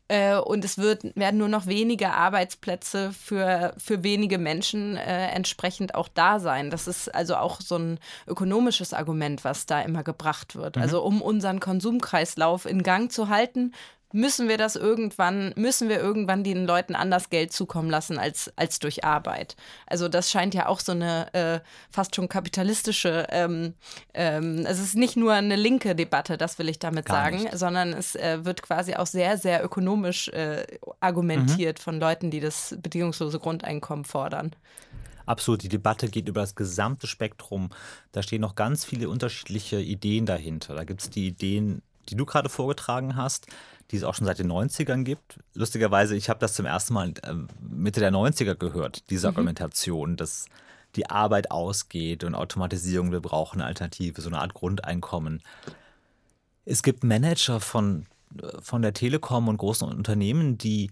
Äh, 0.08 0.38
und 0.38 0.66
es 0.66 0.80
wird, 0.80 1.16
werden 1.16 1.38
nur 1.38 1.48
noch 1.48 1.68
wenige 1.68 2.14
Arbeitsplätze 2.14 3.12
für, 3.12 3.76
für 3.78 4.02
wenige 4.02 4.40
Menschen 4.40 4.98
äh, 4.98 5.28
entsprechend 5.28 5.94
auch 5.94 6.08
da 6.08 6.40
sein. 6.40 6.72
Das 6.72 6.88
ist 6.88 7.14
also 7.14 7.36
auch 7.36 7.62
so 7.62 7.76
ein 7.76 8.00
ökonomisches 8.28 8.96
Argument, 8.96 9.44
was 9.44 9.68
da 9.68 9.80
immer 9.82 10.04
gebracht 10.04 10.56
wird. 10.56 10.78
Mhm. 10.78 10.82
Also 10.82 11.04
um 11.04 11.22
unseren 11.22 11.60
Konsumkreislauf 11.60 12.66
in 12.66 12.82
Gang 12.82 13.12
zu 13.12 13.30
halten, 13.30 13.74
müssen 14.13 14.48
wir 14.48 14.58
das 14.58 14.75
irgendwann, 14.75 15.53
müssen 15.56 15.89
wir 15.89 16.00
irgendwann 16.00 16.44
den 16.44 16.65
Leuten 16.65 16.96
anders 16.96 17.30
Geld 17.30 17.53
zukommen 17.53 17.89
lassen 17.89 18.18
als, 18.18 18.51
als 18.56 18.80
durch 18.80 19.03
Arbeit. 19.03 19.56
Also 19.88 20.08
das 20.08 20.32
scheint 20.32 20.53
ja 20.53 20.68
auch 20.68 20.80
so 20.80 20.91
eine 20.91 21.34
äh, 21.34 21.60
fast 21.89 22.15
schon 22.15 22.30
kapitalistische, 22.30 23.27
ähm, 23.30 23.74
ähm, 24.13 24.65
es 24.65 24.80
ist 24.80 24.96
nicht 24.96 25.18
nur 25.18 25.34
eine 25.34 25.56
linke 25.56 25.96
Debatte, 25.96 26.38
das 26.38 26.60
will 26.60 26.70
ich 26.70 26.80
damit 26.80 27.06
Gar 27.06 27.24
sagen, 27.24 27.44
nicht. 27.44 27.58
sondern 27.58 27.94
es 27.94 28.15
äh, 28.15 28.44
wird 28.44 28.62
quasi 28.62 28.96
auch 28.96 29.08
sehr, 29.08 29.38
sehr 29.38 29.63
ökonomisch 29.63 30.27
äh, 30.30 30.65
argumentiert 31.00 31.80
mhm. 31.80 31.84
von 31.84 32.00
Leuten, 32.00 32.32
die 32.32 32.39
das 32.39 32.75
bedingungslose 32.82 33.39
Grundeinkommen 33.39 34.06
fordern. 34.06 34.56
Absolut, 35.25 35.63
die 35.63 35.70
Debatte 35.70 36.10
geht 36.10 36.27
über 36.27 36.41
das 36.41 36.56
gesamte 36.56 37.08
Spektrum. 37.08 37.70
Da 38.12 38.24
stehen 38.24 38.41
noch 38.41 38.56
ganz 38.56 38.86
viele 38.86 39.10
unterschiedliche 39.10 39.80
Ideen 39.80 40.25
dahinter. 40.25 40.75
Da 40.75 40.84
gibt 40.84 41.01
es 41.01 41.10
die 41.10 41.27
Ideen, 41.27 41.82
die 42.10 42.15
du 42.15 42.25
gerade 42.25 42.50
vorgetragen 42.50 43.15
hast, 43.15 43.48
die 43.92 43.98
es 43.98 44.04
auch 44.04 44.16
schon 44.16 44.26
seit 44.26 44.40
den 44.40 44.52
90ern 44.52 45.04
gibt. 45.04 45.40
Lustigerweise, 45.54 46.16
ich 46.16 46.30
habe 46.30 46.40
das 46.40 46.54
zum 46.54 46.66
ersten 46.66 46.94
Mal 46.94 47.14
äh, 47.24 47.34
Mitte 47.60 48.00
der 48.00 48.12
90er 48.12 48.56
gehört, 48.56 49.10
diese 49.10 49.28
mhm. 49.28 49.36
Argumentation, 49.36 50.18
dass 50.18 50.46
die 50.96 51.10
Arbeit 51.10 51.52
ausgeht 51.52 52.24
und 52.24 52.36
Automatisierung, 52.36 53.12
wir 53.12 53.22
brauchen 53.22 53.62
eine 53.62 53.68
Alternative, 53.68 54.22
so 54.22 54.30
eine 54.30 54.40
Art 54.40 54.54
Grundeinkommen. 54.54 55.42
Es 56.66 56.84
gibt 56.84 57.04
Manager 57.04 57.60
von, 57.60 58.06
von 58.62 58.82
der 58.82 58.94
Telekom 58.94 59.48
und 59.48 59.58
großen 59.58 59.88
Unternehmen, 59.88 60.58
die 60.58 60.92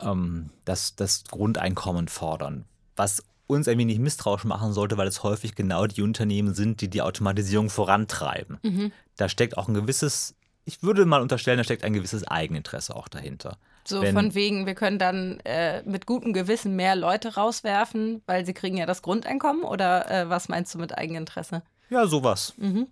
ähm, 0.00 0.50
das, 0.64 0.96
das 0.96 1.24
Grundeinkommen 1.24 2.08
fordern, 2.08 2.64
was 2.96 3.22
uns 3.46 3.66
irgendwie 3.66 3.86
nicht 3.86 4.00
misstrauisch 4.00 4.44
machen 4.44 4.72
sollte, 4.72 4.96
weil 4.96 5.08
es 5.08 5.22
häufig 5.22 5.54
genau 5.54 5.86
die 5.86 6.02
Unternehmen 6.02 6.54
sind, 6.54 6.80
die 6.80 6.88
die 6.88 7.02
Automatisierung 7.02 7.70
vorantreiben. 7.70 8.58
Mhm. 8.62 8.92
Da 9.16 9.28
steckt 9.28 9.58
auch 9.58 9.68
ein 9.68 9.74
gewisses 9.74 10.34
ich 10.64 10.82
würde 10.82 11.04
mal 11.06 11.20
unterstellen, 11.20 11.58
da 11.58 11.64
steckt 11.64 11.84
ein 11.84 11.92
gewisses 11.92 12.26
Eigeninteresse 12.26 12.94
auch 12.94 13.08
dahinter. 13.08 13.58
So 13.84 14.00
Wenn, 14.00 14.14
von 14.14 14.34
wegen, 14.34 14.66
wir 14.66 14.74
können 14.74 14.98
dann 14.98 15.40
äh, 15.40 15.82
mit 15.82 16.06
gutem 16.06 16.32
Gewissen 16.32 16.76
mehr 16.76 16.94
Leute 16.94 17.34
rauswerfen, 17.34 18.22
weil 18.26 18.46
sie 18.46 18.54
kriegen 18.54 18.76
ja 18.76 18.86
das 18.86 19.02
Grundeinkommen 19.02 19.64
oder 19.64 20.10
äh, 20.10 20.28
was 20.28 20.48
meinst 20.48 20.74
du 20.74 20.78
mit 20.78 20.96
Eigeninteresse? 20.96 21.62
Ja, 21.90 22.06
sowas. 22.06 22.54
Mhm. 22.58 22.86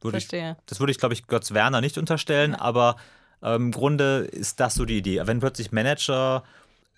Würde 0.00 0.20
Verstehe. 0.20 0.52
Ich, 0.52 0.66
das 0.66 0.80
würde 0.80 0.92
ich, 0.92 0.98
glaube 0.98 1.14
ich, 1.14 1.26
Götz 1.26 1.52
Werner 1.52 1.80
nicht 1.80 1.98
unterstellen, 1.98 2.52
ja. 2.52 2.60
aber 2.60 2.96
äh, 3.42 3.56
im 3.56 3.72
Grunde 3.72 4.18
ist 4.30 4.60
das 4.60 4.74
so 4.74 4.84
die 4.84 4.98
Idee. 4.98 5.22
Wenn 5.24 5.40
plötzlich 5.40 5.72
Manager 5.72 6.44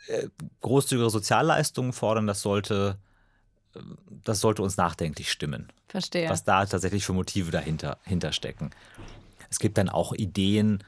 äh, 0.08 0.28
großzügige 0.60 1.08
Sozialleistungen 1.08 1.94
fordern, 1.94 2.26
das 2.26 2.42
sollte, 2.42 2.98
äh, 3.74 3.80
das 4.24 4.40
sollte 4.40 4.62
uns 4.62 4.76
nachdenklich 4.76 5.32
stimmen. 5.32 5.70
Verstehe. 5.88 6.28
Was 6.28 6.44
da 6.44 6.66
tatsächlich 6.66 7.06
für 7.06 7.14
Motive 7.14 7.50
dahinter, 7.50 7.96
dahinter 8.04 8.32
stecken. 8.32 8.70
Es 9.50 9.58
gibt 9.58 9.78
dann 9.78 9.88
auch 9.88 10.12
Ideen, 10.12 10.82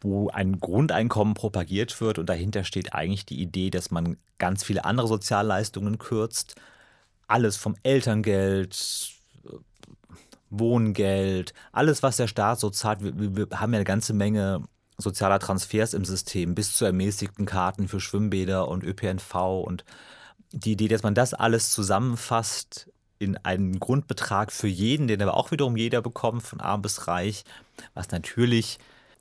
wo 0.00 0.28
ein 0.28 0.60
Grundeinkommen 0.60 1.34
propagiert 1.34 2.00
wird 2.00 2.18
und 2.18 2.26
dahinter 2.28 2.64
steht 2.64 2.92
eigentlich 2.94 3.24
die 3.26 3.40
Idee, 3.40 3.70
dass 3.70 3.90
man 3.90 4.18
ganz 4.38 4.64
viele 4.64 4.84
andere 4.84 5.08
Sozialleistungen 5.08 5.98
kürzt. 5.98 6.56
Alles 7.28 7.56
vom 7.56 7.76
Elterngeld, 7.82 9.16
Wohngeld, 10.50 11.54
alles, 11.72 12.02
was 12.02 12.16
der 12.16 12.28
Staat 12.28 12.60
so 12.60 12.70
zahlt. 12.70 13.02
Wir, 13.02 13.36
wir 13.36 13.48
haben 13.58 13.72
ja 13.72 13.78
eine 13.78 13.84
ganze 13.84 14.12
Menge 14.12 14.62
sozialer 14.98 15.38
Transfers 15.38 15.94
im 15.94 16.04
System, 16.04 16.54
bis 16.54 16.72
zu 16.74 16.84
ermäßigten 16.84 17.46
Karten 17.46 17.88
für 17.88 18.00
Schwimmbäder 18.00 18.68
und 18.68 18.84
ÖPNV 18.84 19.34
und 19.64 19.84
die 20.52 20.72
Idee, 20.72 20.88
dass 20.88 21.02
man 21.02 21.14
das 21.14 21.34
alles 21.34 21.72
zusammenfasst 21.72 22.90
in 23.18 23.36
einen 23.38 23.80
Grundbetrag 23.80 24.52
für 24.52 24.68
jeden, 24.68 25.08
den 25.08 25.22
aber 25.22 25.36
auch 25.36 25.50
wiederum 25.50 25.76
jeder 25.76 26.02
bekommt, 26.02 26.42
von 26.42 26.60
arm 26.60 26.82
bis 26.82 27.06
reich, 27.08 27.44
was 27.94 28.10
natürlich 28.10 28.78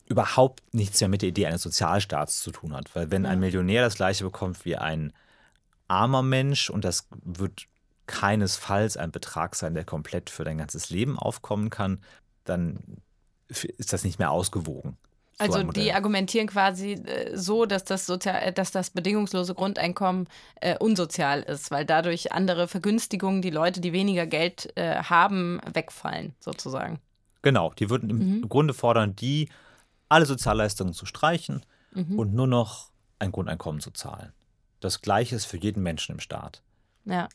überhaupt 0.07 0.61
nichts 0.73 0.99
mehr 1.01 1.09
mit 1.09 1.21
der 1.21 1.29
Idee 1.29 1.47
eines 1.47 1.63
Sozialstaats 1.63 2.41
zu 2.41 2.51
tun 2.51 2.73
hat. 2.73 2.95
Weil 2.95 3.11
wenn 3.11 3.25
ein 3.25 3.39
Millionär 3.39 3.81
das 3.81 3.95
gleiche 3.95 4.23
bekommt 4.23 4.65
wie 4.65 4.75
ein 4.75 5.13
armer 5.87 6.21
Mensch 6.21 6.69
und 6.69 6.85
das 6.85 7.07
wird 7.23 7.67
keinesfalls 8.07 8.97
ein 8.97 9.11
Betrag 9.11 9.55
sein, 9.55 9.73
der 9.73 9.83
komplett 9.83 10.29
für 10.29 10.43
dein 10.43 10.59
ganzes 10.59 10.89
Leben 10.89 11.17
aufkommen 11.17 11.69
kann, 11.69 11.99
dann 12.43 12.79
ist 13.47 13.93
das 13.93 14.03
nicht 14.03 14.19
mehr 14.19 14.31
ausgewogen. 14.31 14.97
Also 15.37 15.63
die 15.63 15.91
argumentieren 15.91 16.47
quasi 16.47 16.93
äh, 16.93 17.35
so, 17.35 17.65
dass 17.65 17.83
das, 17.83 18.05
Sozial 18.05 18.41
äh, 18.41 18.53
dass 18.53 18.71
das 18.71 18.89
bedingungslose 18.89 19.53
Grundeinkommen 19.53 20.27
äh, 20.61 20.77
unsozial 20.77 21.41
ist, 21.43 21.71
weil 21.71 21.85
dadurch 21.85 22.31
andere 22.31 22.69
Vergünstigungen, 22.69 23.41
die 23.41 23.49
Leute, 23.49 23.81
die 23.81 23.91
weniger 23.91 24.25
Geld 24.27 24.71
äh, 24.77 24.95
haben, 24.95 25.59
wegfallen, 25.73 26.33
sozusagen. 26.39 26.99
Genau, 27.41 27.73
die 27.73 27.89
würden 27.89 28.09
im 28.09 28.17
mhm. 28.17 28.49
Grunde 28.49 28.73
fordern, 28.73 29.15
die 29.15 29.49
alle 30.07 30.25
Sozialleistungen 30.25 30.93
zu 30.93 31.05
streichen 31.05 31.65
mhm. 31.93 32.17
und 32.17 32.33
nur 32.33 32.47
noch 32.47 32.91
ein 33.19 33.31
Grundeinkommen 33.31 33.81
zu 33.81 33.91
zahlen. 33.91 34.31
Das 34.79 35.01
gleiche 35.01 35.35
ist 35.35 35.45
für 35.45 35.57
jeden 35.57 35.83
Menschen 35.83 36.13
im 36.13 36.19
Staat. 36.19 36.61
Ja. 37.03 37.27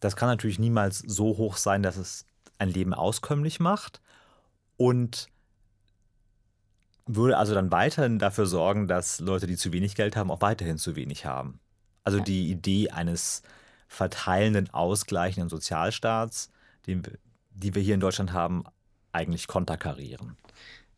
Das 0.00 0.14
kann 0.14 0.28
natürlich 0.28 0.58
niemals 0.58 0.98
so 0.98 1.38
hoch 1.38 1.56
sein, 1.56 1.82
dass 1.82 1.96
es 1.96 2.26
ein 2.58 2.68
Leben 2.68 2.92
auskömmlich 2.92 3.60
macht. 3.60 4.00
Und 4.76 5.28
würde 7.06 7.38
also 7.38 7.54
dann 7.54 7.70
weiterhin 7.70 8.18
dafür 8.18 8.46
sorgen, 8.46 8.88
dass 8.88 9.20
Leute, 9.20 9.46
die 9.46 9.56
zu 9.56 9.72
wenig 9.72 9.94
Geld 9.94 10.16
haben, 10.16 10.30
auch 10.30 10.40
weiterhin 10.40 10.78
zu 10.78 10.96
wenig 10.96 11.24
haben. 11.24 11.60
Also 12.04 12.20
die 12.20 12.50
Idee 12.50 12.90
eines 12.90 13.42
verteilenden, 13.88 14.70
ausgleichenden 14.70 15.48
Sozialstaats, 15.48 16.50
den, 16.86 17.02
die 17.50 17.74
wir 17.74 17.82
hier 17.82 17.94
in 17.94 18.00
Deutschland 18.00 18.32
haben, 18.32 18.64
eigentlich 19.12 19.46
konterkarieren. 19.46 20.36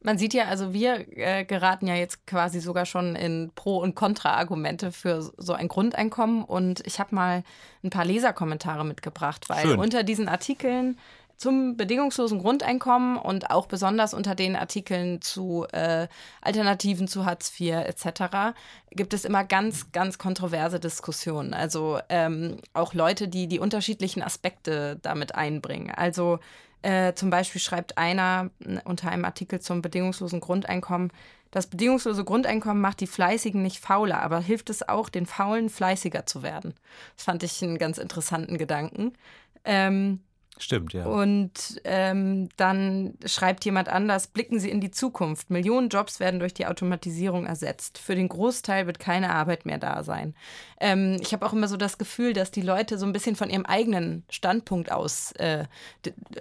Man 0.01 0.17
sieht 0.17 0.33
ja, 0.33 0.45
also 0.45 0.73
wir 0.73 1.07
äh, 1.19 1.45
geraten 1.45 1.89
ja 1.89 1.97
jetzt 1.97 2.25
quasi 2.27 2.61
sogar 2.61 2.87
schon 2.87 3.17
in 3.17 3.51
Pro- 3.55 3.79
und 3.79 3.97
Kontra-Argumente 3.97 4.93
für 4.93 5.23
so 5.37 5.55
ein 5.55 5.67
Grundeinkommen. 5.67 6.45
Und 6.45 6.87
ich 6.87 7.01
habe 7.01 7.15
mal 7.15 7.43
ein 7.83 7.91
paar 7.91 8.05
Leserkommentare 8.05 8.85
mitgebracht, 8.85 9.49
weil 9.49 9.63
Schön. 9.63 9.79
unter 9.79 10.05
diesen 10.05 10.29
Artikeln 10.29 10.99
zum 11.39 11.77
bedingungslosen 11.77 12.41
Grundeinkommen 12.41 13.17
und 13.17 13.51
auch 13.51 13.67
besonders 13.67 14.13
unter 14.13 14.35
den 14.35 14.57
Artikeln 14.57 15.23
zu 15.23 15.67
äh, 15.73 16.09
Alternativen 16.43 17.07
zu 17.09 17.25
Hartz 17.25 17.53
IV 17.59 17.75
etc. 17.75 18.57
gibt 18.91 19.15
es 19.15 19.25
immer 19.25 19.45
ganz, 19.45 19.93
ganz 19.93 20.19
kontroverse 20.19 20.81
Diskussionen. 20.81 21.55
Also 21.55 22.01
ähm, 22.09 22.59
auch 22.75 22.93
Leute, 22.93 23.29
die 23.29 23.47
die 23.47 23.61
unterschiedlichen 23.61 24.23
Aspekte 24.23 24.99
damit 25.01 25.37
einbringen. 25.37 25.93
Also 25.95 26.41
äh, 26.83 27.15
zum 27.15 27.31
Beispiel 27.31 27.61
schreibt 27.61 27.99
einer 27.99 28.51
unter 28.85 29.11
einem 29.11 29.25
Artikel 29.25 29.61
zum 29.61 29.81
bedingungslosen 29.81 30.41
Grundeinkommen, 30.41 31.13
das 31.51 31.67
bedingungslose 31.67 32.25
Grundeinkommen 32.25 32.83
macht 32.83 33.01
die 33.01 33.07
Fleißigen 33.07 33.63
nicht 33.63 33.79
fauler, 33.79 34.21
aber 34.23 34.41
hilft 34.41 34.69
es 34.69 34.87
auch, 34.87 35.09
den 35.09 35.25
Faulen 35.25 35.71
fleißiger 35.71 36.27
zu 36.27 36.43
werden. 36.43 36.75
Das 37.17 37.25
fand 37.25 37.43
ich 37.43 37.63
einen 37.63 37.79
ganz 37.79 37.97
interessanten 37.97 38.59
Gedanken. 38.59 39.15
Ähm, 39.65 40.21
Stimmt, 40.59 40.93
ja. 40.93 41.07
Und 41.07 41.81
ähm, 41.85 42.49
dann 42.57 43.15
schreibt 43.25 43.65
jemand 43.65 43.89
anders, 43.89 44.27
blicken 44.27 44.59
Sie 44.59 44.71
in 44.71 44.81
die 44.81 44.91
Zukunft. 44.91 45.51
Millionen 45.51 45.89
Jobs 45.89 46.21
werden 46.21 46.41
durch 46.41 46.55
die 46.55 46.67
Automatisierung 46.67 47.47
ersetzt. 47.47 47.99
Für 47.99 48.15
den 48.15 48.29
Großteil 48.29 48.87
wird 48.87 48.99
keine 48.99 49.31
Arbeit 49.31 49.67
mehr 49.67 49.79
da 49.79 50.03
sein. 50.03 50.35
Ähm, 50.81 51.19
ich 51.21 51.33
habe 51.33 51.47
auch 51.47 51.53
immer 51.53 51.69
so 51.69 51.77
das 51.77 51.99
Gefühl, 51.99 52.33
dass 52.33 52.51
die 52.51 52.63
Leute 52.63 52.99
so 52.99 53.07
ein 53.07 53.13
bisschen 53.13 53.37
von 53.37 53.51
ihrem 53.51 53.67
eigenen 53.67 54.25
Standpunkt 54.31 54.91
aus 54.91 55.33
äh, 55.33 55.65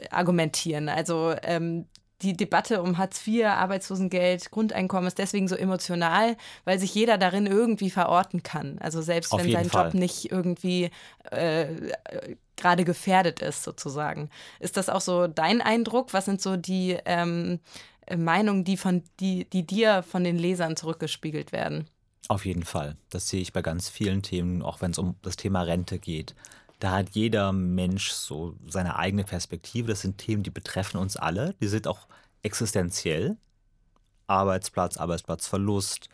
argumentieren. 0.09 0.89
Also 0.89 1.35
ähm, 1.43 1.85
die 2.21 2.35
Debatte 2.35 2.81
um 2.81 2.97
Hartz 2.97 3.25
IV, 3.27 3.45
Arbeitslosengeld, 3.45 4.49
Grundeinkommen 4.49 5.07
ist 5.07 5.19
deswegen 5.19 5.47
so 5.47 5.55
emotional, 5.55 6.35
weil 6.65 6.79
sich 6.79 6.93
jeder 6.95 7.17
darin 7.17 7.45
irgendwie 7.45 7.91
verorten 7.91 8.41
kann. 8.41 8.79
Also 8.79 9.01
selbst 9.01 9.31
Auf 9.31 9.43
wenn 9.43 9.51
sein 9.51 9.69
Fall. 9.69 9.85
Job 9.85 9.93
nicht 9.93 10.31
irgendwie 10.31 10.89
äh, 11.31 11.67
gerade 12.57 12.83
gefährdet 12.83 13.41
ist, 13.41 13.63
sozusagen. 13.63 14.29
Ist 14.59 14.77
das 14.77 14.89
auch 14.89 15.01
so 15.01 15.27
dein 15.27 15.61
Eindruck? 15.61 16.13
Was 16.13 16.25
sind 16.25 16.41
so 16.41 16.57
die 16.57 16.97
ähm, 17.05 17.59
Meinungen, 18.15 18.63
die, 18.63 18.77
von, 18.77 19.03
die, 19.19 19.45
die 19.45 19.65
dir 19.65 20.03
von 20.03 20.23
den 20.23 20.37
Lesern 20.37 20.75
zurückgespiegelt 20.75 21.51
werden? 21.51 21.87
Auf 22.27 22.45
jeden 22.45 22.63
Fall. 22.63 22.97
Das 23.09 23.29
sehe 23.29 23.41
ich 23.41 23.53
bei 23.53 23.61
ganz 23.61 23.89
vielen 23.89 24.21
Themen, 24.21 24.61
auch 24.61 24.81
wenn 24.81 24.91
es 24.91 24.97
um 24.97 25.15
das 25.21 25.37
Thema 25.37 25.61
Rente 25.61 25.99
geht. 25.99 26.35
Da 26.79 26.91
hat 26.91 27.09
jeder 27.11 27.53
Mensch 27.53 28.11
so 28.11 28.55
seine 28.67 28.97
eigene 28.97 29.23
Perspektive. 29.23 29.87
Das 29.87 30.01
sind 30.01 30.17
Themen, 30.17 30.43
die 30.43 30.51
betreffen 30.51 30.97
uns 30.97 31.15
alle. 31.15 31.55
Die 31.61 31.67
sind 31.67 31.87
auch 31.87 32.07
existenziell. 32.43 33.37
Arbeitsplatz, 34.27 34.97
Arbeitsplatzverlust, 34.97 36.09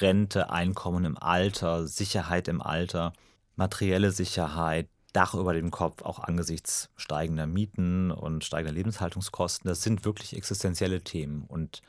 Rente, 0.00 0.50
Einkommen 0.50 1.04
im 1.04 1.18
Alter, 1.18 1.86
Sicherheit 1.86 2.48
im 2.48 2.60
Alter, 2.60 3.12
materielle 3.56 4.10
Sicherheit, 4.10 4.88
Dach 5.12 5.34
über 5.34 5.52
dem 5.52 5.70
Kopf, 5.70 6.02
auch 6.02 6.18
angesichts 6.18 6.90
steigender 6.96 7.46
Mieten 7.46 8.10
und 8.10 8.44
steigender 8.44 8.72
Lebenshaltungskosten. 8.72 9.68
Das 9.68 9.82
sind 9.82 10.04
wirklich 10.04 10.34
existenzielle 10.36 11.02
Themen. 11.02 11.44
Und 11.46 11.82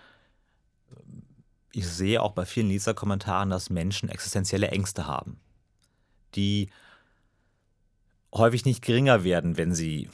äh, 0.91 0.95
ich 1.71 1.87
sehe 1.87 2.21
auch 2.21 2.33
bei 2.33 2.45
vielen 2.45 2.69
Leserkommentaren, 2.69 3.49
dass 3.49 3.69
Menschen 3.69 4.09
existenzielle 4.09 4.67
Ängste 4.67 5.07
haben, 5.07 5.39
die 6.35 6.69
häufig 8.33 8.65
nicht 8.65 8.81
geringer 8.81 9.23
werden, 9.23 9.57
wenn 9.57 9.73
sie 9.73 10.09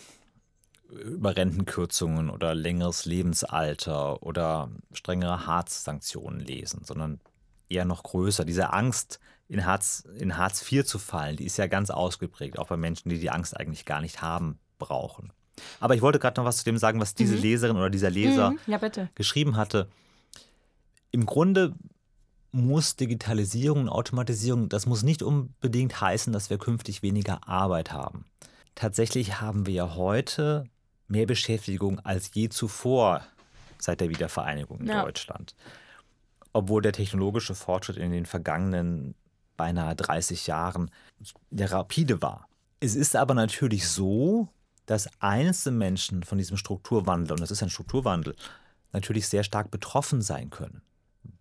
über 0.89 1.35
Rentenkürzungen 1.35 2.29
oder 2.29 2.55
längeres 2.55 3.05
Lebensalter 3.05 4.23
oder 4.23 4.69
strengere 4.91 5.45
Hartz-Sanktionen 5.45 6.39
lesen, 6.39 6.83
sondern 6.83 7.19
eher 7.69 7.85
noch 7.85 8.03
größer. 8.03 8.45
Diese 8.45 8.73
Angst, 8.73 9.19
in 9.47 9.65
Hartz, 9.65 10.03
in 10.17 10.37
Hartz 10.37 10.69
IV 10.71 10.85
zu 10.85 10.99
fallen, 10.99 11.35
die 11.35 11.45
ist 11.45 11.57
ja 11.57 11.67
ganz 11.67 11.89
ausgeprägt, 11.89 12.59
auch 12.59 12.67
bei 12.67 12.77
Menschen, 12.77 13.09
die 13.09 13.19
die 13.19 13.31
Angst 13.31 13.57
eigentlich 13.57 13.85
gar 13.85 14.01
nicht 14.01 14.21
haben 14.21 14.59
brauchen. 14.77 15.33
Aber 15.79 15.95
ich 15.95 16.01
wollte 16.01 16.19
gerade 16.19 16.39
noch 16.39 16.45
was 16.45 16.57
zu 16.57 16.65
dem 16.65 16.77
sagen, 16.77 16.99
was 16.99 17.15
diese 17.15 17.35
mhm. 17.35 17.41
Leserin 17.41 17.77
oder 17.77 17.89
dieser 17.89 18.09
Leser 18.09 18.51
mhm. 18.51 18.59
ja, 18.67 18.79
geschrieben 19.15 19.57
hatte. 19.57 19.89
Im 21.11 21.25
Grunde 21.25 21.73
muss 22.51 22.95
Digitalisierung 22.95 23.81
und 23.81 23.89
Automatisierung, 23.89 24.69
das 24.69 24.85
muss 24.85 25.03
nicht 25.03 25.21
unbedingt 25.21 25.99
heißen, 25.99 26.33
dass 26.33 26.49
wir 26.49 26.57
künftig 26.57 27.03
weniger 27.03 27.47
Arbeit 27.47 27.91
haben. 27.91 28.25
Tatsächlich 28.75 29.41
haben 29.41 29.65
wir 29.65 29.73
ja 29.73 29.95
heute 29.95 30.65
mehr 31.07 31.25
Beschäftigung 31.25 31.99
als 31.99 32.31
je 32.33 32.49
zuvor 32.49 33.23
seit 33.77 34.01
der 34.01 34.09
Wiedervereinigung 34.09 34.81
in 34.81 34.87
ja. 34.87 35.03
Deutschland. 35.03 35.55
Obwohl 36.53 36.81
der 36.81 36.93
technologische 36.93 37.55
Fortschritt 37.55 37.97
in 37.97 38.11
den 38.11 38.25
vergangenen 38.25 39.15
beinahe 39.57 39.95
30 39.95 40.47
Jahren 40.47 40.89
der 41.49 41.71
rapide 41.71 42.21
war. 42.21 42.47
Es 42.79 42.95
ist 42.95 43.15
aber 43.15 43.33
natürlich 43.33 43.87
so, 43.87 44.47
dass 44.85 45.09
einzelne 45.19 45.77
Menschen 45.77 46.23
von 46.23 46.37
diesem 46.37 46.57
Strukturwandel, 46.57 47.33
und 47.33 47.41
das 47.41 47.51
ist 47.51 47.61
ein 47.61 47.69
Strukturwandel, 47.69 48.35
natürlich 48.93 49.27
sehr 49.27 49.43
stark 49.43 49.69
betroffen 49.69 50.21
sein 50.21 50.49
können, 50.49 50.81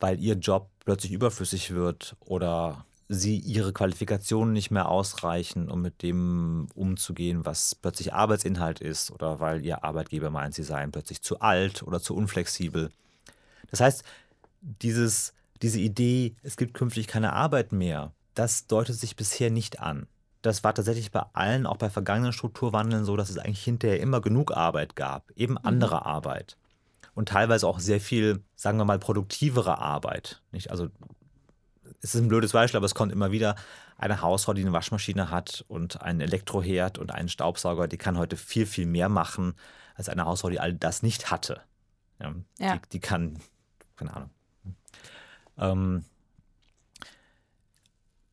weil 0.00 0.18
ihr 0.20 0.34
Job 0.34 0.68
plötzlich 0.84 1.12
überflüssig 1.12 1.70
wird 1.70 2.16
oder 2.20 2.84
sie 3.08 3.38
ihre 3.38 3.72
Qualifikationen 3.72 4.52
nicht 4.52 4.70
mehr 4.70 4.88
ausreichen, 4.88 5.70
um 5.70 5.80
mit 5.80 6.02
dem 6.02 6.66
umzugehen, 6.74 7.46
was 7.46 7.74
plötzlich 7.74 8.12
Arbeitsinhalt 8.12 8.80
ist 8.80 9.10
oder 9.10 9.40
weil 9.40 9.64
ihr 9.64 9.82
Arbeitgeber 9.82 10.28
meint, 10.30 10.54
sie 10.54 10.62
seien 10.62 10.92
plötzlich 10.92 11.22
zu 11.22 11.40
alt 11.40 11.82
oder 11.82 12.02
zu 12.02 12.14
unflexibel. 12.14 12.90
Das 13.70 13.80
heißt, 13.80 14.04
dieses, 14.60 15.32
diese 15.62 15.80
Idee, 15.80 16.36
es 16.42 16.56
gibt 16.56 16.74
künftig 16.74 17.06
keine 17.06 17.32
Arbeit 17.32 17.72
mehr, 17.72 18.12
das 18.34 18.66
deutet 18.66 18.96
sich 18.96 19.16
bisher 19.16 19.50
nicht 19.50 19.80
an. 19.80 20.06
Das 20.42 20.62
war 20.62 20.72
tatsächlich 20.74 21.10
bei 21.10 21.24
allen, 21.32 21.66
auch 21.66 21.78
bei 21.78 21.90
vergangenen 21.90 22.32
Strukturwandeln 22.32 23.04
so, 23.04 23.16
dass 23.16 23.30
es 23.30 23.38
eigentlich 23.38 23.64
hinterher 23.64 24.00
immer 24.00 24.20
genug 24.20 24.56
Arbeit 24.56 24.94
gab, 24.94 25.30
eben 25.32 25.54
mhm. 25.54 25.60
andere 25.64 25.96
mhm. 25.96 26.02
Arbeit. 26.02 26.56
Und 27.14 27.30
teilweise 27.30 27.66
auch 27.66 27.80
sehr 27.80 28.00
viel, 28.00 28.44
sagen 28.54 28.78
wir 28.78 28.84
mal, 28.84 29.00
produktivere 29.00 29.78
Arbeit. 29.78 30.40
Nicht? 30.52 30.70
Also 30.70 30.88
es 32.00 32.14
ist 32.14 32.20
ein 32.20 32.28
blödes 32.28 32.52
Beispiel, 32.52 32.76
aber 32.76 32.86
es 32.86 32.94
kommt 32.94 33.12
immer 33.12 33.32
wieder. 33.32 33.56
Eine 33.96 34.22
Hausfrau, 34.22 34.52
die 34.52 34.62
eine 34.62 34.72
Waschmaschine 34.72 35.30
hat 35.30 35.64
und 35.66 36.00
einen 36.02 36.20
Elektroherd 36.20 36.98
und 36.98 37.10
einen 37.10 37.28
Staubsauger, 37.28 37.88
die 37.88 37.96
kann 37.96 38.16
heute 38.16 38.36
viel, 38.36 38.66
viel 38.66 38.86
mehr 38.86 39.08
machen 39.08 39.54
als 39.96 40.08
eine 40.08 40.24
Hausfrau, 40.24 40.50
die 40.50 40.60
all 40.60 40.72
das 40.74 41.02
nicht 41.02 41.32
hatte. 41.32 41.60
Ja, 42.20 42.34
ja. 42.58 42.76
Die, 42.76 42.88
die, 42.92 43.00
kann, 43.00 43.40
keine 43.96 44.14
Ahnung. 44.14 44.30
Ähm, 45.58 46.04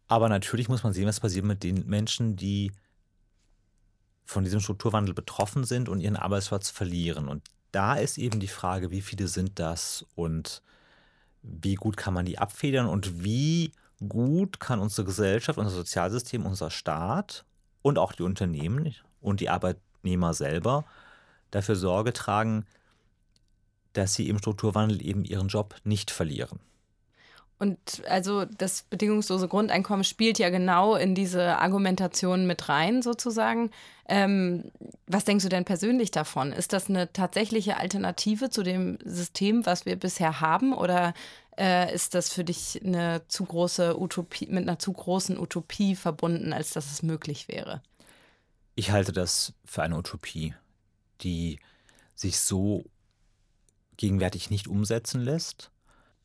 aber 0.08 0.30
natürlich 0.30 0.70
muss 0.70 0.84
man 0.84 0.94
sehen, 0.94 1.08
was 1.08 1.20
passiert 1.20 1.46
mit 1.46 1.64
den 1.64 1.88
Menschen, 1.88 2.36
die 2.36 2.72
von 4.26 4.44
diesem 4.44 4.60
Strukturwandel 4.60 5.14
betroffen 5.14 5.64
sind 5.64 5.90
und 5.90 6.00
ihren 6.00 6.16
Arbeitsplatz 6.16 6.70
verlieren. 6.70 7.28
Und 7.28 7.44
da 7.72 7.96
ist 7.96 8.18
eben 8.18 8.40
die 8.40 8.48
Frage, 8.48 8.92
wie 8.92 9.02
viele 9.02 9.28
sind 9.28 9.60
das 9.60 10.06
und 10.16 10.62
wie 11.42 11.76
gut 11.76 11.98
kann 11.98 12.14
man 12.14 12.26
die 12.26 12.40
abfedern 12.40 12.88
und 12.88 13.24
wie 13.24 13.72
gut 14.08 14.60
kann 14.60 14.80
unsere 14.80 15.06
Gesellschaft, 15.06 15.60
unser 15.60 15.76
Sozialsystem, 15.76 16.46
unser 16.46 16.70
Staat 16.70 17.46
und 17.82 17.98
auch 17.98 18.14
die 18.14 18.24
Unternehmen 18.24 18.96
und 19.22 19.40
die 19.40 19.50
Arbeitnehmer 19.50 20.34
selber 20.34 20.86
dafür 21.52 21.76
Sorge 21.76 22.14
tragen, 22.14 22.66
dass 23.94 24.14
sie 24.14 24.28
im 24.28 24.40
Strukturwandel 24.40 25.06
eben 25.06 25.24
ihren 25.24 25.48
Job 25.48 25.76
nicht 25.84 26.12
verlieren. 26.12 26.60
Und 27.58 28.04
also 28.10 28.44
das 28.44 28.84
bedingungslose 28.84 29.48
Grundeinkommen 29.48 30.04
spielt 30.04 30.40
ja 30.40 30.50
genau 30.50 30.96
in 30.96 31.16
diese 31.16 31.58
Argumentation 31.58 32.48
mit 32.48 32.68
rein, 32.68 33.02
sozusagen. 33.02 33.72
Ähm, 34.10 34.72
was 35.08 35.24
denkst 35.24 35.44
du 35.44 35.50
denn 35.50 35.64
persönlich 35.64 36.12
davon? 36.12 36.52
Ist 36.52 36.74
das 36.74 36.90
eine 36.90 37.14
tatsächliche 37.14 37.78
Alternative 37.78 38.50
zu 38.50 38.62
dem 38.62 38.98
System, 39.06 39.66
was 39.66 39.86
wir 39.86 39.96
bisher 39.96 40.42
haben? 40.42 40.74
Oder 40.74 41.14
äh, 41.58 41.94
ist 41.94 42.14
das 42.14 42.30
für 42.30 42.44
dich 42.44 42.82
eine 42.84 43.22
zu 43.30 43.46
große 43.46 43.98
Utopie, 43.98 44.48
mit 44.48 44.64
einer 44.64 44.78
zu 44.78 44.92
großen 44.92 45.40
Utopie 45.40 45.96
verbunden, 45.96 46.52
als 46.52 46.72
dass 46.72 46.92
es 46.92 47.04
möglich 47.04 47.48
wäre? 47.48 47.82
Ich 48.76 48.92
halte 48.92 49.14
das 49.14 49.54
für 49.64 49.82
eine 49.82 49.98
Utopie, 49.98 50.54
die 51.22 51.60
sich 52.16 52.38
so 52.40 52.84
gegenwärtig 53.96 54.50
nicht 54.50 54.68
umsetzen 54.68 55.22
lässt 55.22 55.72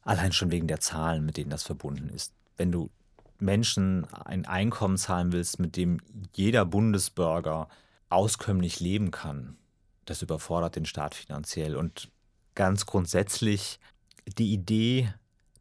Allein 0.03 0.33
schon 0.33 0.51
wegen 0.51 0.67
der 0.67 0.81
Zahlen, 0.81 1.25
mit 1.25 1.37
denen 1.37 1.51
das 1.51 1.63
verbunden 1.63 2.09
ist. 2.09 2.33
Wenn 2.57 2.73
du 2.73 2.91
Menschen 3.39 4.07
ein 4.13 4.47
Einkommen 4.47 4.97
zahlen 4.97 5.33
willst, 5.33 5.59
mit 5.59 5.77
dem 5.77 6.01
jeder 6.35 6.65
Bundesbürger 6.65 7.69
auskömmlich 8.09 8.81
leben 8.81 9.11
kann, 9.11 9.57
das 10.05 10.23
überfordert 10.23 10.77
den 10.77 10.87
Staat 10.87 11.15
finanziell. 11.15 11.77
Und 11.77 12.11
ganz 12.55 12.87
grundsätzlich 12.87 13.79
die 14.27 14.53
Idee, 14.53 15.13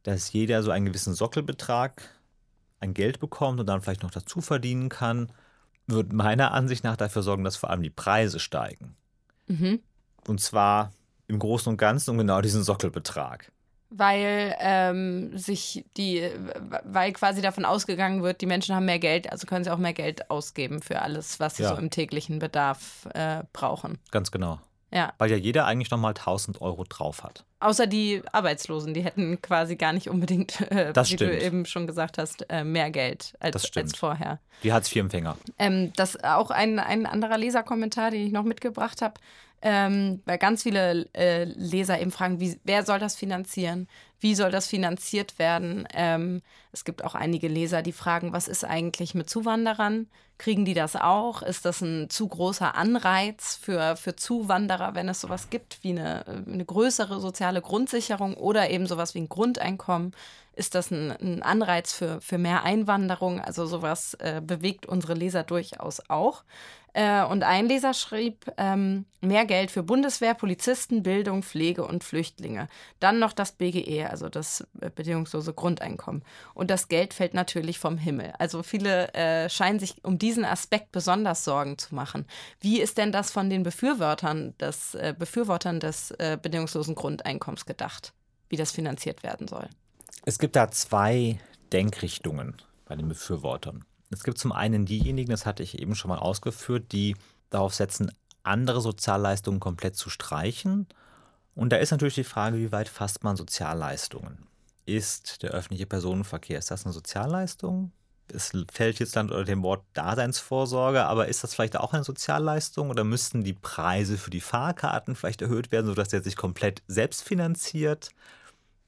dass 0.04 0.34
jeder 0.34 0.63
so 0.63 0.71
einen 0.71 0.86
gewissen 0.86 1.13
Sockelbetrag 1.13 2.02
an 2.80 2.93
Geld 2.93 3.19
bekommt 3.19 3.60
und 3.60 3.67
dann 3.67 3.82
vielleicht 3.82 4.04
noch 4.04 4.12
dazu 4.12 4.41
verdienen 4.41 4.89
kann, 4.89 5.32
wird 5.88 6.13
meiner 6.13 6.52
Ansicht 6.52 6.84
nach 6.84 6.97
dafür 6.97 7.23
sorgen, 7.23 7.43
dass 7.43 7.58
vor 7.58 7.69
allem 7.69 7.84
die 7.84 7.89
Preise 7.89 8.39
steigen. 8.39 8.95
Mhm. 9.47 9.80
Und 10.28 10.39
zwar 10.41 10.91
im 11.28 11.39
Großen 11.39 11.69
und 11.69 11.78
Ganzen 11.78 12.12
um 12.12 12.17
genau 12.17 12.41
diesen 12.41 12.63
Sockelbetrag 12.63 13.52
weil 13.89 14.56
ähm, 14.60 15.38
sich 15.38 15.86
die, 15.97 16.30
weil 16.84 17.12
quasi 17.13 17.41
davon 17.41 17.65
ausgegangen 17.65 18.21
wird, 18.21 18.41
die 18.41 18.45
Menschen 18.45 18.75
haben 18.75 18.86
mehr 18.86 18.99
Geld, 18.99 19.32
also 19.32 19.47
können 19.47 19.63
sie 19.63 19.71
auch 19.71 19.78
mehr 19.78 19.93
Geld 19.93 20.30
ausgeben 20.30 20.82
für 20.82 21.02
alles, 21.02 21.39
was 21.39 21.58
sie 21.58 21.63
ja. 21.63 21.69
so 21.69 21.75
im 21.75 21.89
täglichen 21.89 22.39
Bedarf 22.39 23.08
äh, 23.13 23.43
brauchen. 23.52 23.97
Ganz 24.12 24.32
genau. 24.32 24.60
Ja. 24.91 25.13
Weil 25.19 25.30
ja 25.30 25.38
jeder 25.38 25.65
eigentlich 25.65 25.91
nochmal 25.91 26.12
1000 26.12 26.62
Euro 26.62 26.84
drauf 26.84 27.23
hat. 27.23 27.45
Außer 27.60 27.86
die 27.86 28.23
Arbeitslosen, 28.32 28.93
die 28.93 29.04
hätten 29.04 29.41
quasi 29.41 29.75
gar 29.75 29.93
nicht 29.93 30.10
unbedingt, 30.10 30.62
äh, 30.71 30.93
wie 30.95 31.06
stimmt. 31.06 31.21
du 31.21 31.39
eben 31.39 31.65
schon 31.65 31.86
gesagt 31.86 32.17
hast, 32.17 32.49
äh, 32.49 32.63
mehr 32.63 32.89
Geld 32.89 33.34
als, 33.39 33.75
als 33.75 33.95
vorher. 33.95 34.39
Die 34.63 34.73
Hartz-IV-Empfänger. 34.73 35.38
Ähm, 35.60 35.93
das 35.95 36.23
auch 36.23 36.49
ein, 36.49 36.80
ein 36.80 37.06
anderer 37.06 37.38
Leserkommentar, 37.38 38.12
den 38.12 38.25
ich 38.25 38.32
noch 38.32 38.43
mitgebracht 38.43 39.02
habe 39.02 39.19
ähm, 39.62 40.22
weil 40.26 40.38
ganz 40.38 40.63
viele 40.63 41.08
äh, 41.13 41.43
Leser 41.43 42.00
eben 42.00 42.12
fragen, 42.12 42.39
wie, 42.39 42.60
wer 42.63 42.86
soll 42.86 43.00
das 43.00 43.15
finanzieren? 43.15 43.88
Wie 44.19 44.36
soll 44.36 44.52
das 44.52 44.67
finanziert 44.67 45.39
werden? 45.39 45.88
Ähm, 45.93 46.41
es 46.72 46.84
gibt 46.86 47.04
auch 47.04 47.15
einige 47.15 47.48
Leser, 47.48 47.82
die 47.82 47.91
fragen, 47.91 48.34
was 48.34 48.48
ist 48.48 48.63
eigentlich 48.63 49.15
mit 49.15 49.30
Zuwanderern? 49.30 50.08
Kriegen 50.38 50.63
die 50.63 50.74
das 50.74 50.95
auch? 50.95 51.41
Ist 51.41 51.65
das 51.65 51.82
ein 51.82 52.10
zu 52.10 52.28
großer 52.28 52.76
Anreiz 52.76 53.60
für, 53.62 53.98
für 53.98 54.15
Zuwanderer, 54.15 54.95
wenn 54.95 55.10
es 55.10 55.19
sowas 55.19 55.50
gibt 55.50 55.84
wie 55.84 55.91
eine, 55.91 56.26
eine 56.28 56.63
größere 56.63 57.19
soziale 57.19 57.62
Grundsicherung 57.62 58.36
oder 58.36 58.69
eben 58.69 58.88
sowas 58.88 59.15
wie 59.15 59.19
ein 59.19 59.30
Grundeinkommen? 59.30 60.13
Ist 60.54 60.76
das 60.76 60.91
ein, 60.91 61.12
ein 61.12 61.41
Anreiz 61.41 61.93
für, 61.93 62.19
für 62.22 62.38
mehr 62.38 62.63
Einwanderung? 62.63 63.39
Also 63.39 63.65
sowas 63.65 64.13
äh, 64.15 64.41
bewegt 64.41 64.86
unsere 64.86 65.13
Leser 65.13 65.43
durchaus 65.43 66.02
auch. 66.10 66.43
Äh, 66.93 67.23
und 67.23 67.43
ein 67.43 67.67
Leser 67.67 67.93
schrieb, 67.93 68.52
ähm, 68.58 69.06
mehr 69.21 69.45
Geld 69.45 69.71
für 69.71 69.84
Bundeswehr, 69.84 70.34
Polizisten, 70.34 71.04
Bildung, 71.04 71.43
Pflege 71.43 71.86
und 71.86 72.04
Flüchtlinge. 72.04 72.67
Dann 72.99 73.19
noch 73.19 73.34
das 73.34 73.52
BGE, 73.52 74.06
also 74.10 74.30
das 74.30 74.67
äh, 74.82 74.89
bedingungslose 74.89 75.54
Grundeinkommen. 75.54 76.23
Und 76.54 76.71
das 76.71 76.88
Geld 76.88 77.13
fällt 77.13 77.34
natürlich 77.34 77.80
vom 77.80 77.97
Himmel. 77.97 78.34
Also 78.39 78.63
viele 78.63 79.13
äh, 79.13 79.49
scheinen 79.49 79.80
sich 79.80 80.04
um 80.04 80.17
diesen 80.17 80.45
Aspekt 80.45 80.91
besonders 80.91 81.43
Sorgen 81.43 81.78
zu 81.78 81.93
machen. 81.93 82.25
Wie 82.60 82.82
ist 82.82 82.97
denn 82.97 83.12
das 83.12 83.32
von 83.32 83.49
den 83.49 83.63
Befürwortern 83.63 84.56
des, 84.58 84.95
äh, 84.95 85.13
Befürwortern 85.17 85.80
des 85.80 86.13
bedingungslosen 86.41 86.95
Grundeinkommens 86.95 87.65
gedacht, 87.65 88.13
wie 88.49 88.56
das 88.56 88.71
finanziert 88.71 89.23
werden 89.23 89.47
soll? 89.47 89.67
Es 90.25 90.38
gibt 90.39 90.56
da 90.56 90.69
zwei 90.69 91.39
Denkrichtungen 91.71 92.56
bei 92.86 92.95
den 92.95 93.08
Befürwortern. 93.08 93.86
Es 94.12 94.24
gibt 94.24 94.38
zum 94.38 94.52
einen 94.52 94.86
diejenigen, 94.86 95.32
das 95.32 95.45
hatte 95.45 95.63
ich 95.63 95.80
eben 95.80 95.95
schon 95.95 96.10
mal 96.10 96.19
ausgeführt, 96.19 96.91
die 96.91 97.15
darauf 97.50 97.74
setzen, 97.74 98.12
andere 98.43 98.82
Sozialleistungen 98.82 99.60
komplett 99.60 99.95
zu 99.95 100.10
streichen 100.10 100.88
Und 101.56 101.72
da 101.72 101.78
ist 101.78 101.91
natürlich 101.91 102.15
die 102.15 102.24
Frage, 102.26 102.58
wie 102.58 102.72
weit 102.74 102.89
fasst 102.89 103.24
man 103.24 103.38
Sozialleistungen? 103.38 104.48
Ist 104.86 105.41
der 105.43 105.52
öffentliche 105.52 105.86
Personenverkehr, 105.86 106.60
ist 106.60 106.69
das 106.72 106.84
eine 106.86 106.91
Sozialleistung? 106.93 107.93
Es 108.32 108.52
fällt 108.72 109.00
jetzt 109.00 109.15
dann 109.15 109.30
unter 109.30 109.43
dem 109.43 109.63
Wort 109.63 109.84
Daseinsvorsorge, 109.93 111.04
aber 111.06 111.28
ist 111.30 111.43
das 111.43 111.54
vielleicht 111.56 111.78
auch 111.78 111.93
eine 111.93 112.04
Sozialleistung 112.04 112.89
oder 112.91 113.04
müssten 113.04 113.43
die 113.43 113.54
Preise 113.54 114.17
für 114.19 114.30
die 114.30 114.39
Fahrkarten 114.41 115.15
vielleicht 115.15 115.41
erhöht 115.41 115.72
werden, 115.72 115.88
sodass 115.88 116.10
der 116.10 116.22
sich 116.22 116.36
komplett 116.36 116.84
selbst 116.88 117.24
finanziert? 117.24 118.12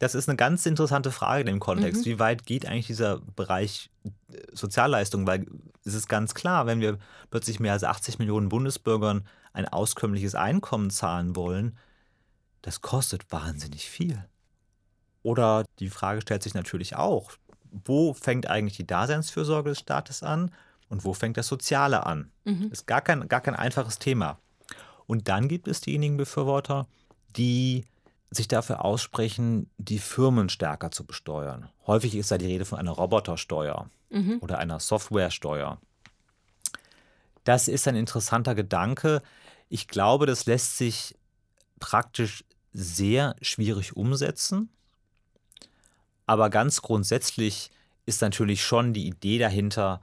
Das 0.02 0.16
ist 0.16 0.28
eine 0.28 0.36
ganz 0.36 0.66
interessante 0.66 1.12
Frage 1.12 1.42
in 1.42 1.46
dem 1.46 1.60
Kontext. 1.60 2.02
Mhm. 2.02 2.10
Wie 2.10 2.20
weit 2.20 2.48
geht 2.48 2.66
eigentlich 2.66 2.88
dieser 2.88 3.20
Bereich 3.20 3.92
äh, 4.04 4.38
Sozialleistung? 4.52 5.28
Weil 5.28 5.46
es 5.86 5.94
ist 5.94 6.10
ganz 6.10 6.34
klar, 6.34 6.66
wenn 6.66 6.80
wir 6.80 6.98
plötzlich 7.30 7.60
mehr 7.60 7.74
als 7.74 7.84
80 7.84 8.18
Millionen 8.18 8.50
Bundesbürgern 8.50 9.28
ein 9.54 9.68
auskömmliches 9.68 10.34
Einkommen 10.34 10.90
zahlen 10.90 11.36
wollen, 11.36 11.78
das 12.64 12.82
kostet 12.82 13.32
wahnsinnig 13.32 13.92
viel. 13.92 14.26
Oder 15.22 15.66
die 15.78 15.92
Frage 15.92 16.22
stellt 16.22 16.42
sich 16.42 16.56
natürlich 16.56 16.96
auch, 16.96 17.34
wo 17.70 18.16
fängt 18.16 18.48
eigentlich 18.48 18.78
die 18.78 18.88
Daseinsfürsorge 18.88 19.70
des 19.70 19.80
Staates 19.82 20.24
an 20.24 20.50
und 20.90 21.06
wo 21.06 21.14
fängt 21.14 21.38
das 21.38 21.46
Soziale 21.46 22.08
an? 22.08 22.32
Mhm. 22.46 22.72
Das 22.72 22.80
ist 22.80 22.88
gar 22.88 23.02
kein, 23.02 23.28
gar 23.28 23.42
kein 23.42 23.56
einfaches 23.56 24.00
Thema. 24.00 24.40
Und 25.06 25.28
dann 25.28 25.48
gibt 25.48 25.68
es 25.68 25.80
diejenigen 25.80 26.18
Befürworter, 26.18 26.88
die 27.38 27.86
sich 28.32 28.48
dafür 28.48 28.84
aussprechen, 28.86 29.70
die 29.78 30.00
Firmen 30.00 30.48
stärker 30.50 30.89
zu 30.89 31.06
besteuern. 31.06 31.70
Häufig 31.86 32.15
ist 32.15 32.32
da 32.32 32.38
die 32.38 32.46
Rede 32.46 32.63
von 32.65 32.80
einer 32.80 32.91
Robotersteuer 32.91 33.89
mhm. 34.10 34.39
oder 34.41 34.58
einer 34.58 34.80
Softwaresteuer. 34.80 35.80
Das 37.44 37.67
ist 37.67 37.88
ein 37.88 37.96
interessanter 37.96 38.56
Gedanke. 38.56 39.22
Ich 39.67 39.88
glaube, 39.89 40.26
das 40.26 40.46
lässt 40.46 40.78
sich 40.78 41.15
praktisch 41.80 42.46
sehr 42.72 43.36
schwierig 43.41 43.98
umsetzen. 43.98 44.70
Aber 46.26 46.50
ganz 46.50 46.82
grundsätzlich 46.82 47.70
ist 48.06 48.22
natürlich 48.22 48.63
schon 48.63 48.94
die 48.94 49.08
Idee 49.08 49.39
dahinter, 49.39 50.02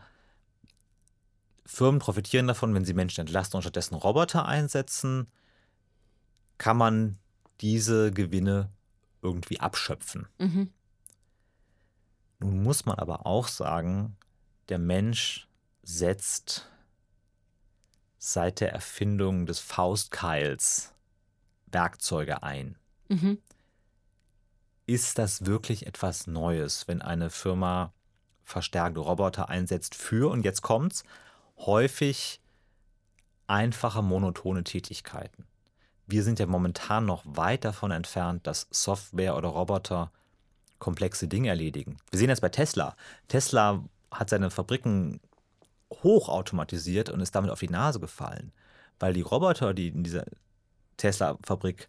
Firmen 1.64 2.00
profitieren 2.00 2.46
davon, 2.46 2.74
wenn 2.74 2.84
sie 2.84 2.94
Menschen 2.94 3.20
entlasten 3.20 3.56
und 3.56 3.62
stattdessen 3.62 3.94
Roboter 3.94 4.46
einsetzen, 4.46 5.28
kann 6.56 6.76
man 6.76 7.18
diese 7.60 8.12
Gewinne 8.12 8.70
irgendwie 9.22 9.60
abschöpfen. 9.60 10.28
Mhm. 10.38 10.72
Nun 12.40 12.62
muss 12.62 12.86
man 12.86 12.98
aber 12.98 13.26
auch 13.26 13.48
sagen, 13.48 14.16
der 14.68 14.78
Mensch 14.78 15.48
setzt 15.82 16.68
seit 18.18 18.60
der 18.60 18.72
Erfindung 18.72 19.46
des 19.46 19.58
Faustkeils 19.58 20.94
Werkzeuge 21.66 22.42
ein. 22.42 22.76
Mhm. 23.08 23.38
Ist 24.86 25.18
das 25.18 25.44
wirklich 25.44 25.86
etwas 25.86 26.26
Neues, 26.26 26.88
wenn 26.88 27.02
eine 27.02 27.30
Firma 27.30 27.92
verstärkte 28.42 29.00
Roboter 29.00 29.48
einsetzt 29.48 29.94
für, 29.94 30.30
und 30.30 30.44
jetzt 30.44 30.62
kommt's, 30.62 31.04
häufig 31.58 32.40
einfache 33.46 34.02
monotone 34.02 34.64
Tätigkeiten? 34.64 35.47
Wir 36.08 36.22
sind 36.22 36.38
ja 36.38 36.46
momentan 36.46 37.04
noch 37.04 37.22
weit 37.26 37.64
davon 37.64 37.90
entfernt, 37.90 38.46
dass 38.46 38.66
Software 38.70 39.36
oder 39.36 39.50
Roboter 39.50 40.10
komplexe 40.78 41.28
Dinge 41.28 41.50
erledigen. 41.50 41.98
Wir 42.10 42.18
sehen 42.18 42.28
das 42.28 42.40
bei 42.40 42.48
Tesla. 42.48 42.96
Tesla 43.28 43.84
hat 44.10 44.30
seine 44.30 44.50
Fabriken 44.50 45.20
hochautomatisiert 45.92 47.10
und 47.10 47.20
ist 47.20 47.34
damit 47.34 47.50
auf 47.50 47.60
die 47.60 47.68
Nase 47.68 48.00
gefallen, 48.00 48.52
weil 48.98 49.12
die 49.12 49.20
Roboter, 49.20 49.74
die 49.74 49.88
in 49.88 50.02
dieser 50.02 50.24
Tesla-Fabrik 50.96 51.88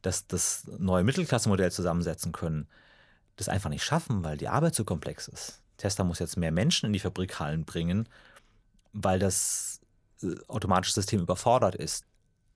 das, 0.00 0.26
das 0.26 0.66
neue 0.78 1.04
Mittelklasse-Modell 1.04 1.70
zusammensetzen 1.70 2.32
können, 2.32 2.68
das 3.36 3.50
einfach 3.50 3.70
nicht 3.70 3.84
schaffen, 3.84 4.24
weil 4.24 4.38
die 4.38 4.48
Arbeit 4.48 4.74
zu 4.74 4.84
komplex 4.84 5.28
ist. 5.28 5.60
Tesla 5.76 6.04
muss 6.04 6.20
jetzt 6.20 6.36
mehr 6.36 6.52
Menschen 6.52 6.86
in 6.86 6.92
die 6.94 7.00
Fabrikhallen 7.00 7.64
bringen, 7.64 8.08
weil 8.92 9.18
das 9.18 9.80
äh, 10.22 10.34
automatische 10.48 10.94
System 10.94 11.20
überfordert 11.20 11.74
ist. 11.74 12.04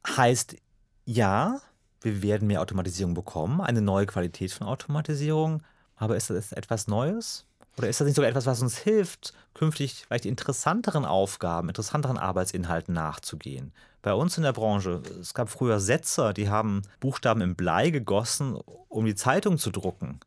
Heißt, 0.06 0.56
ja, 1.04 1.60
wir 2.00 2.22
werden 2.22 2.48
mehr 2.48 2.60
Automatisierung 2.60 3.14
bekommen, 3.14 3.60
eine 3.60 3.80
neue 3.80 4.06
Qualität 4.06 4.52
von 4.52 4.66
Automatisierung, 4.66 5.62
aber 5.96 6.16
ist 6.16 6.30
das 6.30 6.52
etwas 6.52 6.88
Neues? 6.88 7.46
Oder 7.78 7.88
ist 7.88 8.00
das 8.00 8.06
nicht 8.06 8.16
sogar 8.16 8.28
etwas, 8.28 8.46
was 8.46 8.60
uns 8.60 8.76
hilft, 8.76 9.32
künftig 9.54 10.04
vielleicht 10.06 10.26
interessanteren 10.26 11.04
Aufgaben, 11.04 11.68
interessanteren 11.68 12.18
Arbeitsinhalten 12.18 12.92
nachzugehen? 12.92 13.72
Bei 14.02 14.12
uns 14.12 14.36
in 14.36 14.42
der 14.42 14.52
Branche, 14.52 15.00
es 15.20 15.32
gab 15.32 15.48
früher 15.48 15.80
Setzer, 15.80 16.32
die 16.32 16.50
haben 16.50 16.82
Buchstaben 17.00 17.40
im 17.40 17.54
Blei 17.54 17.90
gegossen, 17.90 18.56
um 18.88 19.06
die 19.06 19.14
Zeitung 19.14 19.58
zu 19.58 19.70
drucken. 19.70 20.20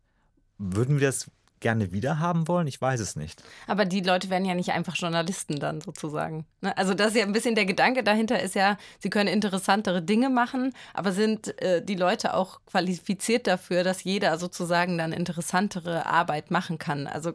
Würden 0.57 0.99
wir 0.99 1.07
das 1.07 1.29
gerne 1.59 1.91
wieder 1.91 2.19
haben 2.19 2.47
wollen? 2.47 2.67
Ich 2.67 2.81
weiß 2.81 2.99
es 2.99 3.15
nicht. 3.15 3.43
Aber 3.67 3.85
die 3.85 4.01
Leute 4.01 4.29
werden 4.29 4.45
ja 4.45 4.55
nicht 4.55 4.71
einfach 4.71 4.95
Journalisten 4.95 5.59
dann 5.59 5.81
sozusagen. 5.81 6.45
Ne? 6.61 6.77
Also 6.77 6.93
das 6.93 7.09
ist 7.09 7.17
ja 7.17 7.23
ein 7.23 7.33
bisschen 7.33 7.55
der 7.55 7.65
Gedanke 7.65 8.03
dahinter 8.03 8.41
ist 8.41 8.55
ja, 8.55 8.77
sie 8.99 9.09
können 9.09 9.27
interessantere 9.27 10.01
Dinge 10.01 10.29
machen, 10.29 10.73
aber 10.93 11.11
sind 11.11 11.59
äh, 11.61 11.83
die 11.83 11.95
Leute 11.95 12.33
auch 12.33 12.59
qualifiziert 12.65 13.47
dafür, 13.47 13.83
dass 13.83 14.03
jeder 14.03 14.37
sozusagen 14.37 14.97
dann 14.97 15.13
interessantere 15.13 16.05
Arbeit 16.05 16.51
machen 16.51 16.77
kann. 16.77 17.07
Also 17.07 17.33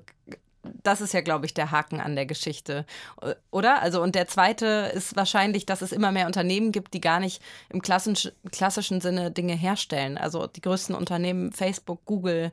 das 0.82 1.00
ist 1.00 1.14
ja, 1.14 1.20
glaube 1.20 1.46
ich, 1.46 1.54
der 1.54 1.70
Haken 1.70 2.00
an 2.00 2.14
der 2.14 2.26
Geschichte, 2.26 2.84
äh, 3.22 3.34
oder? 3.50 3.82
Also, 3.82 4.02
und 4.02 4.14
der 4.14 4.26
zweite 4.28 4.92
ist 4.94 5.16
wahrscheinlich, 5.16 5.66
dass 5.66 5.82
es 5.82 5.92
immer 5.92 6.12
mehr 6.12 6.26
Unternehmen 6.26 6.72
gibt, 6.72 6.94
die 6.94 7.00
gar 7.00 7.20
nicht 7.20 7.42
im 7.70 7.82
klassischen, 7.82 8.32
klassischen 8.52 9.00
Sinne 9.00 9.30
Dinge 9.30 9.54
herstellen. 9.54 10.18
Also 10.18 10.46
die 10.46 10.60
größten 10.60 10.94
Unternehmen, 10.94 11.52
Facebook, 11.52 12.04
Google, 12.04 12.52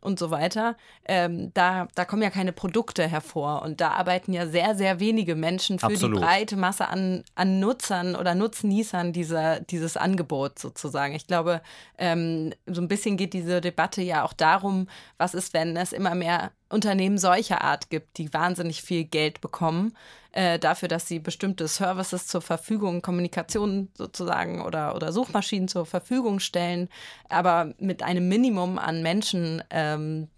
und 0.00 0.18
so 0.18 0.30
weiter, 0.30 0.76
ähm, 1.04 1.52
da, 1.54 1.88
da 1.94 2.04
kommen 2.04 2.22
ja 2.22 2.30
keine 2.30 2.52
Produkte 2.52 3.06
hervor. 3.06 3.62
Und 3.62 3.80
da 3.80 3.90
arbeiten 3.90 4.32
ja 4.32 4.46
sehr, 4.46 4.74
sehr 4.74 5.00
wenige 5.00 5.34
Menschen 5.34 5.78
für 5.78 5.86
Absolut. 5.86 6.18
die 6.18 6.24
breite 6.24 6.56
Masse 6.56 6.88
an, 6.88 7.24
an 7.34 7.60
Nutzern 7.60 8.16
oder 8.16 8.34
Nutznießern 8.34 9.12
dieser, 9.12 9.60
dieses 9.60 9.96
Angebots 9.96 10.62
sozusagen. 10.62 11.14
Ich 11.14 11.26
glaube, 11.26 11.60
ähm, 11.98 12.52
so 12.66 12.80
ein 12.80 12.88
bisschen 12.88 13.16
geht 13.16 13.32
diese 13.32 13.60
Debatte 13.60 14.02
ja 14.02 14.24
auch 14.24 14.32
darum, 14.32 14.88
was 15.18 15.34
ist, 15.34 15.52
wenn 15.52 15.76
es 15.76 15.92
immer 15.92 16.14
mehr 16.14 16.52
Unternehmen 16.70 17.18
solcher 17.18 17.62
Art 17.62 17.90
gibt, 17.90 18.18
die 18.18 18.32
wahnsinnig 18.32 18.82
viel 18.82 19.04
Geld 19.04 19.40
bekommen 19.40 19.92
äh, 20.32 20.58
dafür, 20.58 20.88
dass 20.88 21.06
sie 21.08 21.18
bestimmte 21.18 21.66
Services 21.66 22.26
zur 22.26 22.40
Verfügung, 22.40 23.02
Kommunikation 23.02 23.88
sozusagen 23.94 24.62
oder, 24.62 24.94
oder 24.94 25.12
Suchmaschinen 25.12 25.68
zur 25.68 25.86
Verfügung 25.86 26.38
stellen, 26.38 26.88
aber 27.28 27.74
mit 27.78 28.02
einem 28.02 28.28
Minimum 28.28 28.78
an 28.78 29.02
Menschen, 29.02 29.62
ähm, 29.70 30.28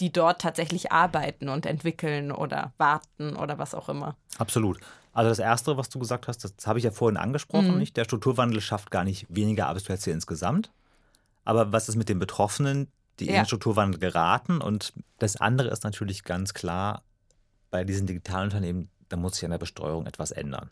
die 0.00 0.12
dort 0.12 0.40
tatsächlich 0.40 0.92
arbeiten 0.92 1.48
und 1.48 1.66
entwickeln 1.66 2.32
oder 2.32 2.72
warten 2.78 3.36
oder 3.36 3.58
was 3.58 3.74
auch 3.74 3.88
immer. 3.88 4.16
Absolut. 4.38 4.78
Also 5.12 5.28
das 5.28 5.38
Erste, 5.38 5.76
was 5.76 5.88
du 5.88 5.98
gesagt 5.98 6.28
hast, 6.28 6.44
das 6.44 6.66
habe 6.66 6.78
ich 6.78 6.84
ja 6.84 6.90
vorhin 6.90 7.16
angesprochen, 7.16 7.72
mhm. 7.72 7.78
nicht? 7.78 7.96
Der 7.96 8.04
Strukturwandel 8.04 8.60
schafft 8.60 8.90
gar 8.90 9.04
nicht 9.04 9.26
weniger 9.28 9.66
Arbeitsplätze 9.66 10.10
insgesamt. 10.10 10.70
Aber 11.44 11.72
was 11.72 11.88
ist 11.88 11.96
mit 11.96 12.08
den 12.08 12.18
Betroffenen, 12.18 12.88
die 13.18 13.24
ja. 13.24 13.30
in 13.30 13.36
den 13.38 13.46
Strukturwandel 13.46 13.98
geraten? 13.98 14.60
Und 14.60 14.92
das 15.18 15.36
andere 15.36 15.68
ist 15.68 15.82
natürlich 15.82 16.24
ganz 16.24 16.54
klar, 16.54 17.02
bei 17.70 17.84
diesen 17.84 18.06
digitalen 18.06 18.44
Unternehmen, 18.44 18.88
da 19.10 19.16
muss 19.16 19.34
sich 19.34 19.44
an 19.44 19.50
der 19.50 19.58
Besteuerung 19.58 20.06
etwas 20.06 20.30
ändern. 20.30 20.70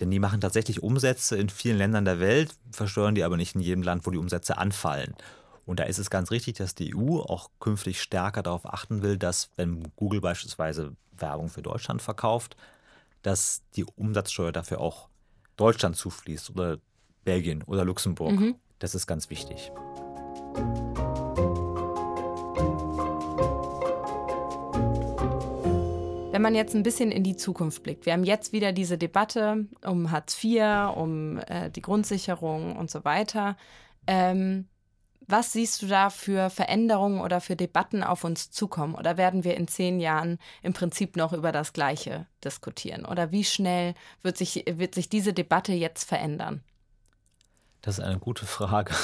Denn 0.00 0.10
die 0.10 0.18
machen 0.18 0.40
tatsächlich 0.40 0.82
Umsätze 0.82 1.36
in 1.36 1.48
vielen 1.48 1.78
Ländern 1.78 2.04
der 2.04 2.20
Welt, 2.20 2.54
versteuern 2.72 3.14
die 3.14 3.24
aber 3.24 3.36
nicht 3.36 3.54
in 3.54 3.60
jedem 3.60 3.82
Land, 3.82 4.06
wo 4.06 4.10
die 4.10 4.18
Umsätze 4.18 4.58
anfallen. 4.58 5.14
Und 5.66 5.80
da 5.80 5.84
ist 5.84 5.98
es 5.98 6.08
ganz 6.08 6.30
richtig, 6.30 6.56
dass 6.56 6.74
die 6.74 6.96
EU 6.96 7.18
auch 7.18 7.50
künftig 7.60 8.00
stärker 8.00 8.42
darauf 8.42 8.64
achten 8.64 9.02
will, 9.02 9.18
dass, 9.18 9.50
wenn 9.56 9.92
Google 9.96 10.20
beispielsweise 10.20 10.96
Werbung 11.12 11.48
für 11.48 11.62
Deutschland 11.62 12.00
verkauft, 12.00 12.56
dass 13.22 13.62
die 13.76 13.84
Umsatzsteuer 13.84 14.52
dafür 14.52 14.80
auch 14.80 15.08
Deutschland 15.56 15.96
zufließt 15.96 16.50
oder 16.50 16.78
Belgien 17.24 17.62
oder 17.64 17.84
Luxemburg. 17.84 18.32
Mhm. 18.32 18.54
Das 18.78 18.94
ist 18.94 19.06
ganz 19.06 19.28
wichtig. 19.28 19.72
Wenn 26.38 26.42
man 26.44 26.54
jetzt 26.54 26.76
ein 26.76 26.84
bisschen 26.84 27.10
in 27.10 27.24
die 27.24 27.34
Zukunft 27.34 27.82
blickt, 27.82 28.06
wir 28.06 28.12
haben 28.12 28.22
jetzt 28.22 28.52
wieder 28.52 28.70
diese 28.70 28.96
Debatte 28.96 29.66
um 29.84 30.12
Hartz 30.12 30.38
IV, 30.44 30.94
um 30.94 31.40
äh, 31.40 31.68
die 31.68 31.82
Grundsicherung 31.82 32.76
und 32.76 32.92
so 32.92 33.04
weiter. 33.04 33.56
Ähm, 34.06 34.68
was 35.26 35.52
siehst 35.52 35.82
du 35.82 35.88
da 35.88 36.10
für 36.10 36.48
Veränderungen 36.48 37.20
oder 37.20 37.40
für 37.40 37.56
Debatten 37.56 38.04
auf 38.04 38.22
uns 38.22 38.52
zukommen? 38.52 38.94
Oder 38.94 39.16
werden 39.16 39.42
wir 39.42 39.56
in 39.56 39.66
zehn 39.66 39.98
Jahren 39.98 40.38
im 40.62 40.74
Prinzip 40.74 41.16
noch 41.16 41.32
über 41.32 41.50
das 41.50 41.72
Gleiche 41.72 42.28
diskutieren? 42.44 43.04
Oder 43.04 43.32
wie 43.32 43.42
schnell 43.42 43.94
wird 44.22 44.36
sich, 44.36 44.64
wird 44.70 44.94
sich 44.94 45.08
diese 45.08 45.32
Debatte 45.32 45.72
jetzt 45.72 46.04
verändern? 46.04 46.62
Das 47.82 47.98
ist 47.98 48.04
eine 48.04 48.20
gute 48.20 48.46
Frage. 48.46 48.94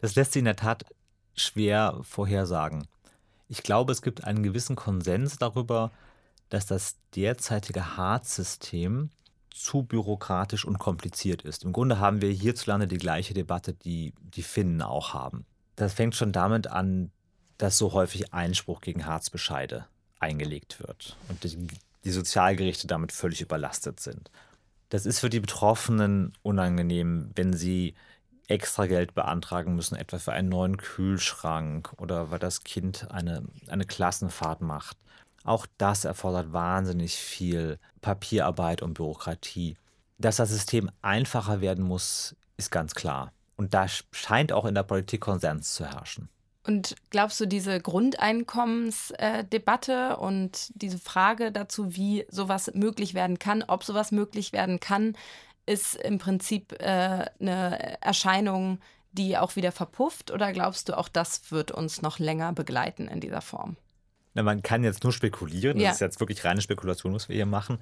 Das 0.00 0.14
lässt 0.14 0.34
sich 0.34 0.40
in 0.40 0.44
der 0.44 0.54
Tat 0.54 0.84
schwer 1.34 1.98
vorhersagen. 2.02 2.86
Ich 3.48 3.64
glaube, 3.64 3.90
es 3.90 4.00
gibt 4.00 4.22
einen 4.22 4.44
gewissen 4.44 4.76
Konsens 4.76 5.38
darüber, 5.38 5.90
dass 6.48 6.66
das 6.66 6.96
derzeitige 7.14 7.96
Hartz-System 7.96 9.10
zu 9.50 9.82
bürokratisch 9.82 10.64
und 10.64 10.78
kompliziert 10.78 11.42
ist. 11.42 11.64
Im 11.64 11.72
Grunde 11.72 11.98
haben 11.98 12.20
wir 12.20 12.30
hierzulande 12.30 12.86
die 12.86 12.98
gleiche 12.98 13.34
Debatte, 13.34 13.72
die 13.72 14.12
die 14.20 14.42
Finnen 14.42 14.82
auch 14.82 15.14
haben. 15.14 15.46
Das 15.76 15.94
fängt 15.94 16.14
schon 16.14 16.32
damit 16.32 16.66
an, 16.66 17.10
dass 17.58 17.78
so 17.78 17.92
häufig 17.92 18.34
Einspruch 18.34 18.80
gegen 18.82 19.06
Harzbescheide 19.06 19.86
eingelegt 20.18 20.80
wird 20.80 21.16
und 21.28 21.42
die, 21.44 21.56
die 22.04 22.10
Sozialgerichte 22.10 22.86
damit 22.86 23.12
völlig 23.12 23.40
überlastet 23.40 24.00
sind. 24.00 24.30
Das 24.90 25.06
ist 25.06 25.20
für 25.20 25.30
die 25.30 25.40
Betroffenen 25.40 26.32
unangenehm, 26.42 27.30
wenn 27.34 27.52
sie 27.52 27.94
extra 28.48 28.86
Geld 28.86 29.14
beantragen 29.14 29.74
müssen, 29.74 29.96
etwa 29.96 30.18
für 30.18 30.32
einen 30.32 30.48
neuen 30.48 30.76
Kühlschrank 30.76 31.92
oder 31.96 32.30
weil 32.30 32.38
das 32.38 32.62
Kind 32.62 33.10
eine, 33.10 33.42
eine 33.68 33.86
Klassenfahrt 33.86 34.60
macht. 34.60 34.96
Auch 35.46 35.66
das 35.78 36.04
erfordert 36.04 36.52
wahnsinnig 36.52 37.14
viel 37.14 37.78
Papierarbeit 38.00 38.82
und 38.82 38.94
Bürokratie. 38.94 39.76
Dass 40.18 40.36
das 40.36 40.50
System 40.50 40.90
einfacher 41.02 41.60
werden 41.60 41.84
muss, 41.84 42.34
ist 42.56 42.72
ganz 42.72 42.96
klar. 42.96 43.32
Und 43.56 43.72
da 43.72 43.86
scheint 44.10 44.52
auch 44.52 44.64
in 44.64 44.74
der 44.74 44.82
Politik 44.82 45.20
Konsens 45.20 45.74
zu 45.74 45.86
herrschen. 45.86 46.28
Und 46.66 46.96
glaubst 47.10 47.38
du, 47.40 47.46
diese 47.46 47.80
Grundeinkommensdebatte 47.80 50.16
und 50.16 50.72
diese 50.74 50.98
Frage 50.98 51.52
dazu, 51.52 51.94
wie 51.94 52.26
sowas 52.28 52.72
möglich 52.74 53.14
werden 53.14 53.38
kann, 53.38 53.62
ob 53.62 53.84
sowas 53.84 54.10
möglich 54.10 54.52
werden 54.52 54.80
kann, 54.80 55.16
ist 55.64 55.94
im 55.94 56.18
Prinzip 56.18 56.72
äh, 56.80 57.26
eine 57.38 58.02
Erscheinung, 58.02 58.80
die 59.12 59.38
auch 59.38 59.54
wieder 59.54 59.70
verpufft? 59.70 60.32
Oder 60.32 60.52
glaubst 60.52 60.88
du, 60.88 60.98
auch 60.98 61.08
das 61.08 61.52
wird 61.52 61.70
uns 61.70 62.02
noch 62.02 62.18
länger 62.18 62.52
begleiten 62.52 63.06
in 63.06 63.20
dieser 63.20 63.42
Form? 63.42 63.76
Na, 64.36 64.42
man 64.42 64.60
kann 64.62 64.84
jetzt 64.84 65.02
nur 65.02 65.14
spekulieren. 65.14 65.78
Das 65.78 65.82
Ja. 65.82 65.90
ist 65.92 66.00
jetzt 66.00 66.20
wirklich 66.20 66.44
reine 66.44 66.60
Spekulation, 66.60 67.14
was 67.14 67.30
wir 67.30 67.36
hier 67.36 67.46
machen. 67.46 67.78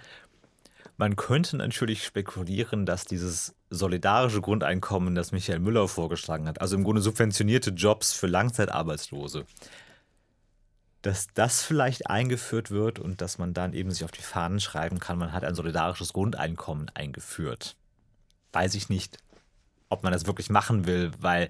Man 0.96 1.16
könnte 1.16 1.56
natürlich 1.56 2.04
spekulieren, 2.04 2.86
dass 2.86 3.04
dieses 3.06 3.56
solidarische 3.70 4.40
Grundeinkommen, 4.40 5.16
das 5.16 5.32
Michael 5.32 5.58
Müller 5.58 5.88
vorgeschlagen 5.88 6.46
hat, 6.46 6.60
also 6.60 6.76
im 6.76 6.84
Grunde 6.84 7.02
subventionierte 7.02 7.70
Jobs 7.70 8.12
für 8.12 8.28
Langzeitarbeitslose, 8.28 9.46
dass 11.02 11.26
das 11.34 11.64
vielleicht 11.64 12.06
eingeführt 12.08 12.70
wird 12.70 13.00
und 13.00 13.20
dass 13.20 13.38
man 13.38 13.52
dann 13.52 13.72
eben 13.72 13.90
sich 13.90 14.04
auf 14.04 14.12
die 14.12 14.22
Fahnen 14.22 14.60
schreiben 14.60 15.00
kann, 15.00 15.18
man 15.18 15.32
hat 15.32 15.42
ein 15.42 15.56
solidarisches 15.56 16.12
Grundeinkommen 16.12 16.88
eingeführt. 16.94 17.74
Weiß 18.52 18.76
ich 18.76 18.88
nicht, 18.88 19.18
ob 19.88 20.04
man 20.04 20.12
das 20.12 20.26
wirklich 20.26 20.50
machen 20.50 20.86
will, 20.86 21.10
weil 21.18 21.48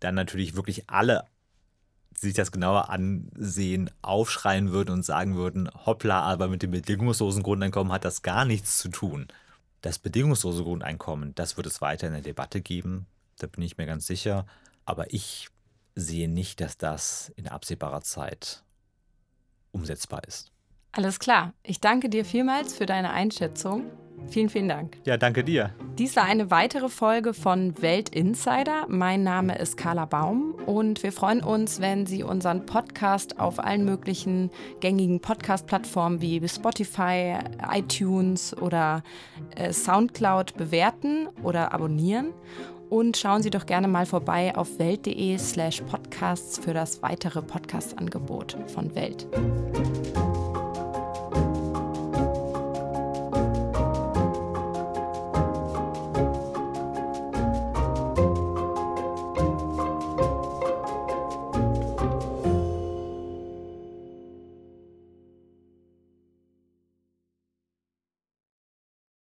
dann 0.00 0.14
natürlich 0.14 0.56
wirklich 0.56 0.90
alle 0.90 1.24
sich 2.20 2.34
das 2.34 2.52
genauer 2.52 2.90
ansehen, 2.90 3.90
aufschreien 4.02 4.72
würden 4.72 4.90
und 4.90 5.04
sagen 5.04 5.36
würden, 5.36 5.70
hoppla, 5.86 6.20
aber 6.20 6.48
mit 6.48 6.62
dem 6.62 6.70
bedingungslosen 6.70 7.42
Grundeinkommen 7.42 7.92
hat 7.92 8.04
das 8.04 8.22
gar 8.22 8.44
nichts 8.44 8.78
zu 8.78 8.88
tun. 8.90 9.28
Das 9.80 9.98
bedingungslose 9.98 10.62
Grundeinkommen, 10.62 11.34
das 11.34 11.56
wird 11.56 11.66
es 11.66 11.80
weiter 11.80 12.06
in 12.06 12.12
der 12.12 12.22
Debatte 12.22 12.60
geben, 12.60 13.06
da 13.38 13.46
bin 13.46 13.62
ich 13.62 13.78
mir 13.78 13.86
ganz 13.86 14.06
sicher. 14.06 14.46
Aber 14.84 15.12
ich 15.12 15.48
sehe 15.94 16.28
nicht, 16.28 16.60
dass 16.60 16.76
das 16.76 17.32
in 17.36 17.48
absehbarer 17.48 18.02
Zeit 18.02 18.62
umsetzbar 19.72 20.22
ist. 20.24 20.52
Alles 20.92 21.18
klar. 21.18 21.54
Ich 21.62 21.80
danke 21.80 22.08
dir 22.08 22.24
vielmals 22.24 22.74
für 22.74 22.86
deine 22.86 23.10
Einschätzung. 23.10 23.84
Vielen, 24.28 24.48
vielen 24.48 24.68
Dank. 24.68 24.96
Ja, 25.04 25.16
danke 25.16 25.42
dir. 25.42 25.74
Dies 25.98 26.16
war 26.16 26.24
eine 26.24 26.50
weitere 26.50 26.88
Folge 26.88 27.34
von 27.34 27.80
Welt 27.82 28.08
Insider. 28.10 28.86
Mein 28.88 29.22
Name 29.22 29.58
ist 29.58 29.76
Carla 29.76 30.04
Baum 30.04 30.54
und 30.66 31.02
wir 31.02 31.12
freuen 31.12 31.42
uns, 31.42 31.80
wenn 31.80 32.06
Sie 32.06 32.22
unseren 32.22 32.64
Podcast 32.64 33.40
auf 33.40 33.58
allen 33.58 33.84
möglichen 33.84 34.50
gängigen 34.80 35.20
Podcast-Plattformen 35.20 36.20
wie 36.20 36.46
Spotify, 36.48 37.38
iTunes 37.72 38.56
oder 38.56 39.02
äh, 39.56 39.72
Soundcloud 39.72 40.56
bewerten 40.56 41.28
oder 41.42 41.72
abonnieren. 41.72 42.32
Und 42.88 43.16
schauen 43.16 43.42
Sie 43.42 43.50
doch 43.50 43.66
gerne 43.66 43.86
mal 43.86 44.04
vorbei 44.04 44.56
auf 44.56 44.78
welt.de 44.78 45.38
slash 45.38 45.80
podcasts 45.82 46.58
für 46.58 46.74
das 46.74 47.02
weitere 47.02 47.40
Podcast-Angebot 47.40 48.56
von 48.66 48.94
Welt. 48.96 49.28